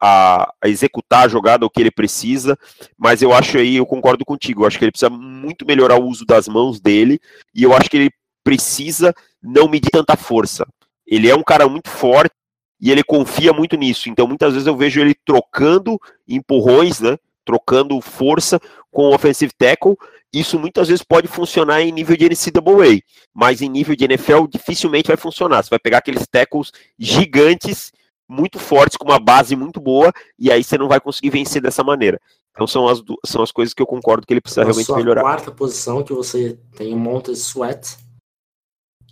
a, 0.00 0.52
a, 0.62 0.68
executar 0.68 1.24
a 1.24 1.28
jogada 1.28 1.66
o 1.66 1.70
que 1.70 1.80
ele 1.80 1.90
precisa, 1.90 2.58
mas 2.96 3.22
eu 3.22 3.32
acho 3.32 3.58
aí, 3.58 3.76
eu 3.76 3.86
concordo 3.86 4.24
contigo, 4.24 4.62
eu 4.62 4.66
acho 4.66 4.78
que 4.78 4.84
ele 4.84 4.92
precisa 4.92 5.10
muito 5.10 5.66
melhorar 5.66 6.00
o 6.00 6.06
uso 6.06 6.24
das 6.24 6.48
mãos 6.48 6.80
dele, 6.80 7.20
e 7.54 7.62
eu 7.62 7.74
acho 7.74 7.90
que 7.90 7.96
ele 7.96 8.10
precisa 8.42 9.14
não 9.42 9.68
medir 9.68 9.90
tanta 9.90 10.16
força. 10.16 10.66
Ele 11.06 11.28
é 11.28 11.34
um 11.34 11.42
cara 11.42 11.68
muito 11.68 11.90
forte 11.90 12.34
e 12.80 12.90
ele 12.90 13.02
confia 13.02 13.52
muito 13.52 13.76
nisso, 13.76 14.08
então 14.08 14.26
muitas 14.26 14.54
vezes 14.54 14.66
eu 14.66 14.76
vejo 14.76 15.00
ele 15.00 15.14
trocando 15.24 16.00
empurrões, 16.26 17.00
né? 17.00 17.18
trocando 17.44 18.00
força 18.00 18.60
com 18.90 19.08
o 19.08 19.14
offensive 19.14 19.52
tackle. 19.56 19.96
Isso 20.32 20.58
muitas 20.58 20.86
vezes 20.86 21.02
pode 21.02 21.26
funcionar 21.26 21.82
em 21.82 21.90
nível 21.90 22.16
de 22.16 22.28
NCAA, 22.28 23.00
mas 23.34 23.60
em 23.60 23.68
nível 23.68 23.96
de 23.96 24.04
NFL 24.04 24.46
dificilmente 24.48 25.08
vai 25.08 25.16
funcionar. 25.16 25.62
Você 25.62 25.70
vai 25.70 25.78
pegar 25.78 25.98
aqueles 25.98 26.26
tackles 26.30 26.70
gigantes, 26.96 27.92
muito 28.30 28.58
fortes, 28.58 28.96
com 28.96 29.04
uma 29.04 29.18
base 29.18 29.56
muito 29.56 29.80
boa, 29.80 30.12
e 30.38 30.50
aí 30.50 30.62
você 30.62 30.78
não 30.78 30.88
vai 30.88 31.00
conseguir 31.00 31.30
vencer 31.30 31.60
dessa 31.60 31.82
maneira. 31.82 32.20
Então 32.52 32.66
são 32.66 32.88
as, 32.88 33.02
são 33.24 33.42
as 33.42 33.52
coisas 33.52 33.74
que 33.74 33.82
eu 33.82 33.86
concordo 33.86 34.26
que 34.26 34.32
ele 34.32 34.40
precisa 34.40 34.62
Na 34.62 34.66
realmente 34.66 34.92
melhorar. 34.92 35.22
quarta 35.22 35.50
posição 35.50 36.02
que 36.02 36.12
você 36.12 36.58
tem 36.76 36.94
o 36.94 36.98
Montez 36.98 37.38
Sweat 37.38 37.96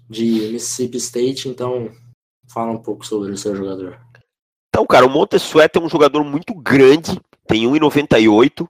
de 0.08 0.50
Mississippi 0.52 0.96
State, 0.96 1.48
então 1.48 1.90
fala 2.48 2.70
um 2.70 2.78
pouco 2.78 3.06
sobre 3.06 3.32
o 3.32 3.36
seu 3.36 3.54
jogador. 3.54 3.98
Então, 4.68 4.86
cara, 4.86 5.06
o 5.06 5.10
Montez 5.10 5.42
Sweat 5.42 5.76
é 5.76 5.80
um 5.80 5.88
jogador 5.88 6.24
muito 6.24 6.54
grande, 6.54 7.20
tem 7.46 7.64
1,98. 7.64 8.68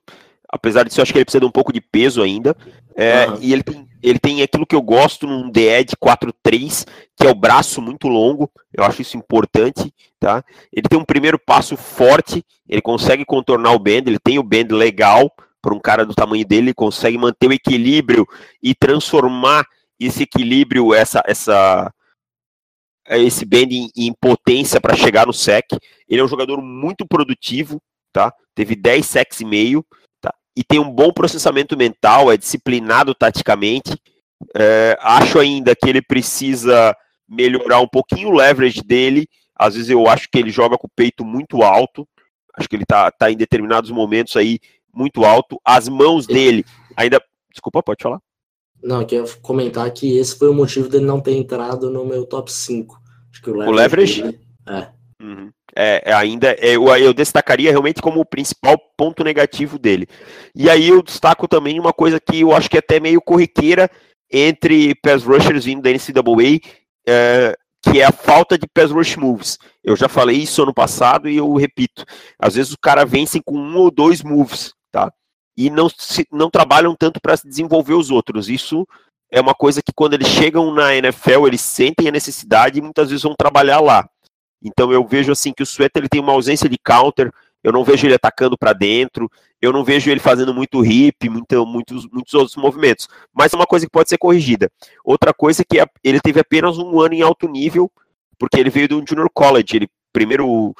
Apesar 0.50 0.84
disso, 0.84 1.00
eu 1.00 1.02
acho 1.02 1.12
que 1.12 1.18
ele 1.18 1.24
precisa 1.24 1.40
de 1.40 1.46
um 1.46 1.50
pouco 1.50 1.72
de 1.72 1.80
peso 1.80 2.22
ainda. 2.22 2.56
É, 2.96 3.28
uhum. 3.28 3.38
E 3.40 3.52
ele 3.52 3.62
tem, 3.62 3.88
ele 4.02 4.18
tem 4.18 4.42
aquilo 4.42 4.66
que 4.66 4.74
eu 4.74 4.82
gosto 4.82 5.26
num 5.26 5.50
DE 5.50 5.84
de 5.84 5.96
4-3, 5.96 6.86
que 7.16 7.26
é 7.26 7.30
o 7.30 7.34
braço 7.34 7.82
muito 7.82 8.08
longo. 8.08 8.50
Eu 8.72 8.84
acho 8.84 9.02
isso 9.02 9.16
importante. 9.16 9.92
Tá? 10.18 10.44
Ele 10.72 10.88
tem 10.88 10.98
um 10.98 11.04
primeiro 11.04 11.38
passo 11.38 11.76
forte, 11.76 12.44
ele 12.68 12.82
consegue 12.82 13.24
contornar 13.24 13.72
o 13.72 13.78
bend, 13.78 14.08
ele 14.08 14.18
tem 14.18 14.38
o 14.38 14.42
bend 14.42 14.74
legal 14.74 15.32
para 15.62 15.74
um 15.74 15.80
cara 15.80 16.04
do 16.04 16.14
tamanho 16.14 16.44
dele, 16.44 16.66
ele 16.66 16.74
consegue 16.74 17.16
manter 17.16 17.48
o 17.48 17.52
equilíbrio 17.52 18.26
e 18.62 18.74
transformar 18.74 19.64
esse 19.98 20.24
equilíbrio, 20.24 20.94
essa, 20.94 21.22
essa, 21.26 21.92
esse 23.10 23.44
bend 23.44 23.90
em, 23.96 24.12
potência 24.20 24.80
para 24.80 24.96
chegar 24.96 25.26
no 25.26 25.32
sec. 25.32 25.66
Ele 26.08 26.20
é 26.20 26.24
um 26.24 26.28
jogador 26.28 26.60
muito 26.60 27.06
produtivo, 27.06 27.80
tá? 28.12 28.32
Teve 28.54 28.74
10 28.74 29.06
sacks 29.06 29.40
e 29.40 29.44
meio? 29.44 29.84
E 30.58 30.64
tem 30.64 30.80
um 30.80 30.90
bom 30.90 31.12
processamento 31.12 31.76
mental, 31.76 32.32
é 32.32 32.36
disciplinado 32.36 33.14
taticamente. 33.14 33.96
É, 34.56 34.98
acho 35.00 35.38
ainda 35.38 35.72
que 35.76 35.88
ele 35.88 36.02
precisa 36.02 36.96
melhorar 37.28 37.78
um 37.78 37.86
pouquinho 37.86 38.30
o 38.30 38.34
leverage 38.34 38.82
dele. 38.82 39.28
Às 39.54 39.76
vezes 39.76 39.88
eu 39.88 40.08
acho 40.08 40.28
que 40.28 40.36
ele 40.36 40.50
joga 40.50 40.76
com 40.76 40.88
o 40.88 40.92
peito 40.96 41.24
muito 41.24 41.62
alto. 41.62 42.04
Acho 42.56 42.68
que 42.68 42.74
ele 42.74 42.84
tá, 42.84 43.08
tá 43.08 43.30
em 43.30 43.36
determinados 43.36 43.92
momentos 43.92 44.34
aí 44.34 44.58
muito 44.92 45.24
alto. 45.24 45.60
As 45.64 45.88
mãos 45.88 46.26
dele 46.26 46.64
ainda. 46.96 47.22
Desculpa, 47.52 47.80
pode 47.80 48.02
falar. 48.02 48.18
Não, 48.82 49.02
eu 49.02 49.06
queria 49.06 49.24
comentar 49.40 49.88
que 49.92 50.18
esse 50.18 50.36
foi 50.36 50.48
o 50.48 50.54
motivo 50.54 50.88
dele 50.88 51.06
não 51.06 51.20
ter 51.20 51.36
entrado 51.36 51.88
no 51.88 52.04
meu 52.04 52.26
top 52.26 52.50
5. 52.50 53.00
Acho 53.30 53.42
que 53.42 53.50
o 53.50 53.54
leverage. 53.54 53.70
O 53.70 53.76
leverage? 53.76 54.22
Dele, 54.22 54.40
é. 54.66 54.88
Uhum 55.22 55.52
é, 55.80 56.02
é, 56.06 56.12
ainda 56.12 56.56
é, 56.58 56.74
eu, 56.74 56.88
eu, 56.96 57.14
destacaria 57.14 57.70
realmente 57.70 58.02
como 58.02 58.18
o 58.20 58.26
principal 58.26 58.76
ponto 58.96 59.22
negativo 59.22 59.78
dele. 59.78 60.08
E 60.52 60.68
aí 60.68 60.88
eu 60.88 61.00
destaco 61.00 61.46
também 61.46 61.78
uma 61.78 61.92
coisa 61.92 62.18
que 62.18 62.40
eu 62.40 62.52
acho 62.52 62.68
que 62.68 62.76
é 62.76 62.80
até 62.80 62.98
meio 62.98 63.20
corriqueira 63.20 63.88
entre 64.28 64.96
pass 64.96 65.22
rushers 65.22 65.66
vindo 65.66 65.80
da 65.80 65.90
NCAA, 65.90 66.58
é, 67.06 67.56
que 67.80 68.00
é 68.00 68.04
a 68.04 68.10
falta 68.10 68.58
de 68.58 68.66
pass 68.66 68.90
rush 68.90 69.14
moves. 69.14 69.56
Eu 69.84 69.94
já 69.94 70.08
falei 70.08 70.38
isso 70.38 70.64
ano 70.64 70.74
passado 70.74 71.28
e 71.28 71.36
eu 71.36 71.54
repito. 71.54 72.04
Às 72.40 72.56
vezes 72.56 72.72
o 72.72 72.78
cara 72.78 73.06
vence 73.06 73.40
com 73.40 73.56
um 73.56 73.76
ou 73.76 73.88
dois 73.88 74.20
moves, 74.20 74.74
tá? 74.90 75.12
E 75.56 75.70
não, 75.70 75.88
se, 75.88 76.26
não 76.32 76.50
trabalham 76.50 76.96
tanto 76.98 77.20
para 77.20 77.36
desenvolver 77.36 77.94
os 77.94 78.10
outros. 78.10 78.48
Isso 78.48 78.84
é 79.30 79.40
uma 79.40 79.54
coisa 79.54 79.80
que 79.80 79.92
quando 79.94 80.14
eles 80.14 80.26
chegam 80.26 80.74
na 80.74 80.92
NFL, 80.96 81.46
eles 81.46 81.60
sentem 81.60 82.08
a 82.08 82.12
necessidade 82.12 82.80
e 82.80 82.82
muitas 82.82 83.10
vezes 83.10 83.22
vão 83.22 83.36
trabalhar 83.38 83.78
lá. 83.78 84.08
Então 84.62 84.92
eu 84.92 85.06
vejo 85.06 85.32
assim 85.32 85.52
que 85.52 85.62
o 85.62 85.66
Sueta 85.66 85.98
ele 85.98 86.08
tem 86.08 86.20
uma 86.20 86.32
ausência 86.32 86.68
de 86.68 86.78
counter, 86.78 87.32
eu 87.62 87.72
não 87.72 87.84
vejo 87.84 88.06
ele 88.06 88.14
atacando 88.14 88.56
para 88.56 88.72
dentro, 88.72 89.30
eu 89.60 89.72
não 89.72 89.84
vejo 89.84 90.10
ele 90.10 90.20
fazendo 90.20 90.54
muito 90.54 90.84
hip, 90.84 91.28
muito, 91.28 91.66
muitos, 91.66 92.06
muitos 92.08 92.34
outros 92.34 92.56
movimentos. 92.56 93.08
Mas 93.32 93.52
é 93.52 93.56
uma 93.56 93.66
coisa 93.66 93.86
que 93.86 93.92
pode 93.92 94.08
ser 94.08 94.18
corrigida. 94.18 94.70
Outra 95.04 95.34
coisa 95.34 95.62
é 95.62 95.64
que 95.64 95.84
ele 96.02 96.20
teve 96.20 96.40
apenas 96.40 96.78
um 96.78 97.00
ano 97.00 97.14
em 97.14 97.22
alto 97.22 97.48
nível, 97.48 97.90
porque 98.38 98.60
ele 98.60 98.70
veio 98.70 98.88
do 98.88 99.04
Junior 99.06 99.28
College. 99.32 99.76
Ele 99.76 99.88
primeiro 100.12 100.74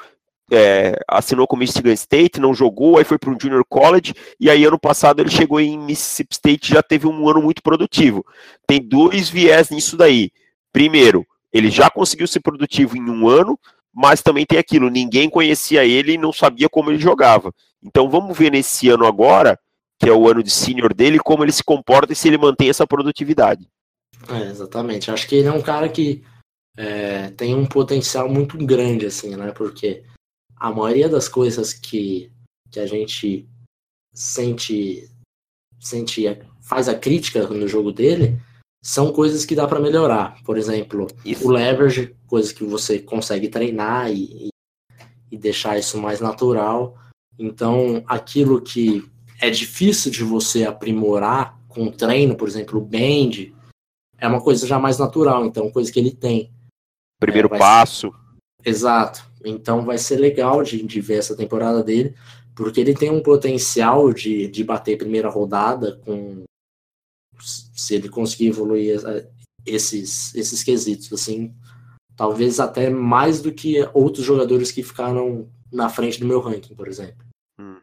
é, 0.51 0.99
assinou 1.07 1.47
com 1.47 1.57
Michigan 1.57 1.93
State, 1.93 2.39
não 2.39 2.53
jogou, 2.53 2.97
aí 2.97 3.03
foi 3.03 3.17
para 3.17 3.29
um 3.29 3.37
Junior 3.39 3.63
College, 3.67 4.13
e 4.39 4.49
aí 4.49 4.65
ano 4.65 4.79
passado 4.79 5.19
ele 5.19 5.29
chegou 5.29 5.59
em 5.59 5.77
Mississippi 5.77 6.33
State 6.33 6.73
já 6.73 6.81
teve 6.81 7.07
um 7.07 7.29
ano 7.29 7.41
muito 7.41 7.61
produtivo. 7.61 8.25
Tem 8.65 8.81
dois 8.81 9.29
viés 9.29 9.69
nisso 9.69 9.95
daí. 9.95 10.31
Primeiro, 10.71 11.25
ele 11.51 11.69
já 11.69 11.89
conseguiu 11.89 12.27
ser 12.27 12.39
produtivo 12.39 12.97
em 12.97 13.09
um 13.09 13.27
ano, 13.27 13.59
mas 13.93 14.21
também 14.21 14.45
tem 14.45 14.57
aquilo, 14.59 14.89
ninguém 14.89 15.29
conhecia 15.29 15.83
ele 15.83 16.13
e 16.13 16.17
não 16.17 16.31
sabia 16.31 16.69
como 16.69 16.91
ele 16.91 16.99
jogava. 16.99 17.53
Então 17.83 18.09
vamos 18.09 18.37
ver 18.37 18.51
nesse 18.51 18.89
ano 18.89 19.05
agora, 19.05 19.59
que 19.99 20.07
é 20.07 20.13
o 20.13 20.29
ano 20.29 20.43
de 20.43 20.51
senior 20.51 20.93
dele, 20.93 21.19
como 21.19 21.43
ele 21.43 21.51
se 21.51 21.63
comporta 21.63 22.13
e 22.13 22.15
se 22.15 22.27
ele 22.27 22.37
mantém 22.37 22.69
essa 22.69 22.87
produtividade. 22.87 23.67
É, 24.27 24.49
exatamente. 24.49 25.11
Acho 25.11 25.27
que 25.27 25.35
ele 25.35 25.47
é 25.47 25.51
um 25.51 25.61
cara 25.61 25.89
que 25.89 26.23
é, 26.77 27.29
tem 27.31 27.55
um 27.55 27.65
potencial 27.65 28.29
muito 28.29 28.57
grande, 28.57 29.05
assim, 29.05 29.35
né? 29.35 29.51
Porque 29.51 30.03
a 30.55 30.71
maioria 30.71 31.09
das 31.09 31.27
coisas 31.27 31.73
que, 31.73 32.31
que 32.71 32.79
a 32.79 32.85
gente 32.85 33.47
sente, 34.13 35.09
sente, 35.79 36.25
faz 36.61 36.87
a 36.89 36.95
crítica 36.95 37.47
no 37.47 37.67
jogo 37.67 37.91
dele, 37.91 38.39
são 38.81 39.11
coisas 39.11 39.45
que 39.45 39.55
dá 39.55 39.67
para 39.67 39.79
melhorar. 39.79 40.41
Por 40.43 40.57
exemplo, 40.57 41.07
isso. 41.25 41.47
o 41.47 41.51
leverage, 41.51 42.15
coisas 42.27 42.51
que 42.51 42.63
você 42.63 42.99
consegue 42.99 43.49
treinar 43.49 44.11
e, 44.11 44.49
e 45.31 45.37
deixar 45.37 45.77
isso 45.77 45.97
mais 45.97 46.19
natural. 46.19 46.97
Então, 47.37 48.03
aquilo 48.07 48.61
que 48.61 49.09
é 49.41 49.49
difícil 49.49 50.11
de 50.11 50.23
você 50.23 50.65
aprimorar 50.65 51.57
com 51.67 51.91
treino, 51.91 52.35
por 52.35 52.47
exemplo, 52.47 52.79
o 52.79 52.85
bend, 52.85 53.55
é 54.17 54.27
uma 54.27 54.41
coisa 54.41 54.67
já 54.67 54.77
mais 54.77 54.97
natural, 54.97 55.45
então, 55.45 55.71
coisa 55.71 55.91
que 55.91 55.99
ele 55.99 56.11
tem. 56.11 56.51
Primeiro 57.19 57.53
é, 57.53 57.57
passo. 57.57 58.11
Ser... 58.11 58.69
Exato. 58.69 59.29
Então 59.43 59.85
vai 59.85 59.97
ser 59.97 60.17
legal 60.17 60.63
de, 60.63 60.83
de 60.83 61.01
ver 61.01 61.19
essa 61.19 61.35
temporada 61.35 61.83
dele, 61.83 62.13
porque 62.55 62.81
ele 62.81 62.93
tem 62.93 63.09
um 63.09 63.23
potencial 63.23 64.11
de, 64.11 64.47
de 64.47 64.63
bater 64.63 64.97
primeira 64.97 65.29
rodada 65.29 65.97
com 66.05 66.43
se 67.41 67.95
ele 67.95 68.09
conseguir 68.09 68.47
evoluir 68.47 68.99
esses, 69.65 70.33
esses 70.35 70.63
quesitos, 70.63 71.11
assim, 71.13 71.53
talvez 72.15 72.59
até 72.59 72.89
mais 72.89 73.41
do 73.41 73.51
que 73.51 73.87
outros 73.93 74.25
jogadores 74.25 74.71
que 74.71 74.83
ficaram 74.83 75.47
na 75.71 75.89
frente 75.89 76.19
do 76.19 76.25
meu 76.25 76.39
ranking, 76.39 76.75
por 76.75 76.87
exemplo. 76.87 77.25
Hum. 77.59 77.77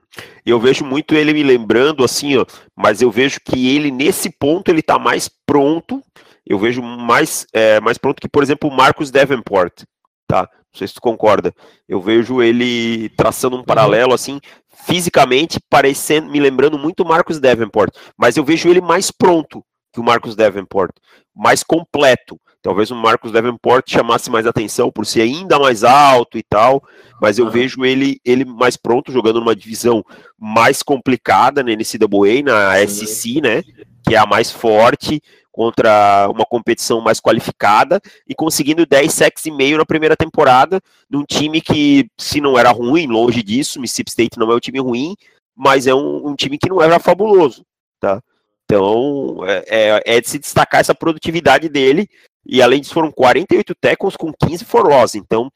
Eu 0.44 0.58
vejo 0.58 0.84
muito 0.84 1.14
ele 1.14 1.32
me 1.32 1.42
lembrando 1.42 2.04
assim, 2.04 2.36
ó, 2.36 2.44
mas 2.74 3.02
eu 3.02 3.10
vejo 3.10 3.38
que 3.44 3.74
ele 3.74 3.90
nesse 3.90 4.30
ponto 4.30 4.68
ele 4.70 4.82
tá 4.82 4.98
mais 4.98 5.28
pronto 5.46 6.02
eu 6.46 6.58
vejo 6.58 6.80
mais, 6.80 7.44
é, 7.52 7.80
mais 7.80 7.98
pronto 7.98 8.20
que, 8.20 8.28
por 8.28 8.42
exemplo, 8.42 8.70
o 8.70 8.72
Marcos 8.72 9.10
Davenport, 9.10 9.82
tá? 10.28 10.42
Não 10.42 10.78
sei 10.78 10.86
se 10.86 10.94
tu 10.94 11.00
concorda. 11.00 11.52
Eu 11.88 12.00
vejo 12.00 12.40
ele 12.40 13.08
traçando 13.10 13.56
um 13.56 13.64
paralelo, 13.64 14.14
assim, 14.14 14.38
fisicamente, 14.86 15.58
parecendo, 15.68 16.30
me 16.30 16.38
lembrando 16.38 16.78
muito 16.78 17.02
o 17.02 17.08
Marcos 17.08 17.40
Davenport, 17.40 17.92
mas 18.16 18.36
eu 18.36 18.44
vejo 18.44 18.68
ele 18.68 18.80
mais 18.80 19.10
pronto 19.10 19.64
que 19.92 19.98
o 19.98 20.04
Marcos 20.04 20.36
Davenport, 20.36 20.92
mais 21.34 21.64
completo. 21.64 22.38
Talvez 22.62 22.90
o 22.90 22.94
Marcos 22.94 23.32
Davenport 23.32 23.84
chamasse 23.88 24.30
mais 24.30 24.46
atenção 24.46 24.90
por 24.90 25.04
ser 25.04 25.22
ainda 25.22 25.58
mais 25.58 25.82
alto 25.82 26.38
e 26.38 26.42
tal, 26.42 26.82
mas 27.20 27.38
eu 27.38 27.50
vejo 27.50 27.84
ele, 27.84 28.20
ele 28.24 28.44
mais 28.44 28.76
pronto, 28.76 29.10
jogando 29.10 29.40
numa 29.40 29.56
divisão 29.56 30.04
mais 30.38 30.82
complicada 30.82 31.62
na 31.62 31.72
NCAA, 31.72 32.42
na 32.44 32.86
SC, 32.86 33.40
né? 33.40 33.62
Que 34.06 34.14
é 34.14 34.18
a 34.18 34.26
mais 34.26 34.50
forte, 34.50 35.20
contra 35.56 36.28
uma 36.28 36.44
competição 36.44 37.00
mais 37.00 37.18
qualificada 37.18 37.98
e 38.28 38.34
conseguindo 38.34 38.84
10 38.84 39.10
sacks 39.10 39.46
e 39.46 39.50
meio 39.50 39.78
na 39.78 39.86
primeira 39.86 40.14
temporada, 40.14 40.82
num 41.08 41.24
time 41.24 41.62
que, 41.62 42.10
se 42.18 42.42
não 42.42 42.58
era 42.58 42.70
ruim, 42.70 43.06
longe 43.06 43.42
disso, 43.42 43.80
Mississippi 43.80 44.10
State 44.10 44.38
não 44.38 44.52
é 44.52 44.54
um 44.54 44.60
time 44.60 44.78
ruim, 44.78 45.16
mas 45.56 45.86
é 45.86 45.94
um, 45.94 46.28
um 46.28 46.36
time 46.36 46.58
que 46.58 46.68
não 46.68 46.82
era 46.82 46.98
fabuloso, 46.98 47.64
tá? 47.98 48.22
Então, 48.66 49.38
é, 49.44 49.64
é, 49.66 50.16
é 50.16 50.20
de 50.20 50.28
se 50.28 50.38
destacar 50.38 50.80
essa 50.80 50.94
produtividade 50.94 51.70
dele 51.70 52.06
e 52.44 52.60
além 52.60 52.82
disso, 52.82 52.92
foram 52.92 53.10
48 53.10 53.74
tackles 53.74 54.14
com 54.14 54.30
15 54.30 54.62
for. 54.66 54.86
Então, 55.14 55.50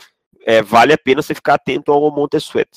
é, 0.46 0.62
vale 0.62 0.94
a 0.94 0.98
pena 0.98 1.20
você 1.20 1.34
ficar 1.34 1.54
atento 1.54 1.92
ao 1.92 2.10
Montesuet. 2.10 2.68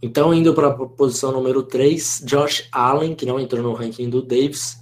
Então, 0.00 0.32
indo 0.32 0.54
para 0.54 0.68
a 0.68 0.86
posição 0.86 1.32
número 1.32 1.64
3, 1.64 2.22
Josh 2.24 2.68
Allen, 2.70 3.16
que 3.16 3.26
não 3.26 3.40
entrou 3.40 3.60
no 3.60 3.74
ranking 3.74 4.08
do 4.08 4.22
Davis. 4.22 4.80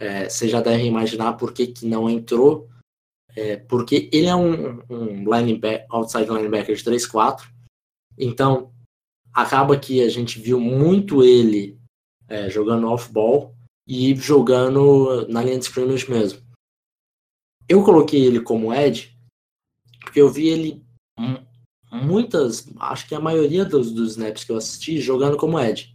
É, 0.00 0.28
você 0.28 0.48
já 0.48 0.62
deve 0.62 0.84
imaginar 0.84 1.34
por 1.34 1.52
que, 1.52 1.66
que 1.66 1.86
não 1.86 2.08
entrou. 2.08 2.68
É, 3.36 3.56
porque 3.56 4.08
ele 4.12 4.26
é 4.26 4.34
um, 4.34 4.82
um 4.88 5.24
linebacker, 5.24 5.86
outside 5.90 6.28
linebacker 6.28 6.74
de 6.74 6.82
3-4. 6.82 7.42
Então, 8.18 8.72
acaba 9.32 9.78
que 9.78 10.02
a 10.02 10.08
gente 10.08 10.40
viu 10.40 10.58
muito 10.58 11.22
ele 11.22 11.78
é, 12.28 12.48
jogando 12.48 12.88
off-ball 12.88 13.54
e 13.86 14.16
jogando 14.16 15.28
na 15.28 15.42
linha 15.42 15.58
de 15.58 15.64
scrimmage 15.64 16.10
mesmo. 16.10 16.40
Eu 17.68 17.84
coloquei 17.84 18.24
ele 18.24 18.40
como 18.40 18.74
Ed, 18.74 19.16
porque 20.00 20.20
eu 20.20 20.28
vi 20.28 20.48
ele 20.48 20.84
muitas, 21.92 22.66
acho 22.78 23.06
que 23.06 23.14
a 23.14 23.20
maioria 23.20 23.64
dos, 23.64 23.92
dos 23.92 24.12
snaps 24.12 24.44
que 24.44 24.52
eu 24.52 24.56
assisti 24.56 25.00
jogando 25.00 25.36
como 25.36 25.58
Ed. 25.58 25.94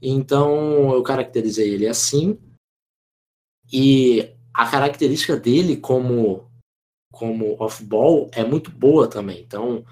Então 0.00 0.92
eu 0.92 1.02
caracterizei 1.02 1.74
ele 1.74 1.86
assim. 1.86 2.38
E 3.72 4.32
a 4.54 4.66
característica 4.66 5.36
dele 5.36 5.76
como 5.76 6.48
como 7.12 7.56
off-ball 7.60 8.30
é 8.32 8.44
muito 8.44 8.70
boa 8.70 9.08
também. 9.08 9.40
Então 9.40 9.84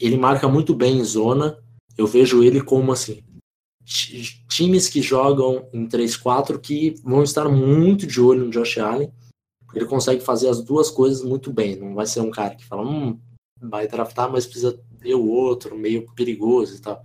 ele 0.00 0.16
marca 0.16 0.48
muito 0.48 0.74
bem 0.74 0.98
em 0.98 1.04
zona. 1.04 1.58
Eu 1.96 2.06
vejo 2.06 2.42
ele 2.42 2.62
como 2.62 2.92
assim 2.92 3.22
times 4.48 4.88
que 4.88 5.02
jogam 5.02 5.68
em 5.72 5.88
3-4 5.88 6.58
que 6.58 6.94
vão 7.02 7.22
estar 7.24 7.48
muito 7.48 8.06
de 8.06 8.20
olho 8.20 8.44
no 8.44 8.50
Josh 8.50 8.78
Allen 8.78 9.12
ele 9.74 9.86
consegue 9.86 10.22
fazer 10.22 10.48
as 10.48 10.62
duas 10.62 10.90
coisas 10.90 11.22
muito 11.22 11.52
bem. 11.52 11.76
Não 11.76 11.94
vai 11.94 12.06
ser 12.06 12.20
um 12.20 12.30
cara 12.30 12.54
que 12.54 12.64
fala, 12.64 12.82
hum, 12.82 13.18
vai 13.60 13.88
draftar, 13.88 14.30
mas 14.30 14.46
precisa 14.46 14.78
ver 14.98 15.14
o 15.14 15.26
outro, 15.26 15.76
meio 15.76 16.06
perigoso 16.14 16.76
e 16.76 16.80
tal. 16.80 17.02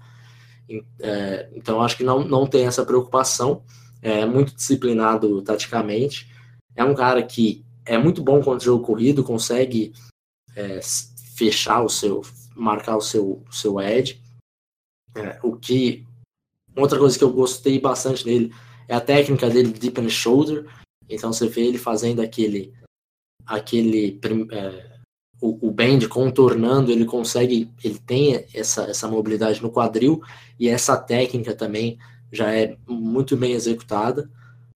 É, 0.99 1.49
então 1.53 1.81
acho 1.81 1.95
que 1.95 2.03
não, 2.03 2.23
não 2.23 2.45
tem 2.45 2.65
essa 2.65 2.85
preocupação. 2.85 3.63
É 4.01 4.25
muito 4.25 4.53
disciplinado 4.53 5.41
taticamente. 5.41 6.31
É 6.75 6.83
um 6.83 6.93
cara 6.93 7.23
que 7.23 7.65
é 7.85 7.97
muito 7.97 8.21
bom 8.21 8.41
contra 8.41 8.57
o 8.57 8.73
jogo 8.73 8.85
corrido, 8.85 9.23
consegue 9.23 9.93
é, 10.55 10.79
fechar 11.35 11.81
o 11.81 11.89
seu, 11.89 12.21
marcar 12.55 12.97
o 12.97 13.01
seu, 13.01 13.43
o 13.47 13.51
seu 13.51 13.79
edge. 13.79 14.21
É, 15.15 15.39
o 15.41 15.55
que 15.55 16.05
outra 16.75 16.99
coisa 16.99 17.17
que 17.17 17.23
eu 17.23 17.33
gostei 17.33 17.79
bastante 17.79 18.23
dele 18.23 18.53
é 18.87 18.95
a 18.95 19.01
técnica 19.01 19.49
dele 19.49 19.71
de 19.71 19.79
deep 19.79 19.99
and 19.99 20.09
shoulder. 20.09 20.65
Então 21.09 21.33
você 21.33 21.47
vê 21.47 21.61
ele 21.61 21.77
fazendo 21.77 22.21
aquele 22.21 22.73
aquele 23.45 24.19
é, 24.51 24.97
o, 25.41 25.67
o 25.67 25.71
bend 25.71 26.07
contornando, 26.07 26.91
ele 26.91 27.05
consegue, 27.05 27.71
ele 27.83 27.99
tem 27.99 28.45
essa, 28.53 28.83
essa 28.83 29.07
mobilidade 29.07 29.61
no 29.61 29.71
quadril 29.71 30.21
e 30.59 30.67
essa 30.67 30.97
técnica 30.97 31.55
também 31.55 31.97
já 32.31 32.53
é 32.53 32.77
muito 32.87 33.35
bem 33.37 33.53
executada. 33.53 34.29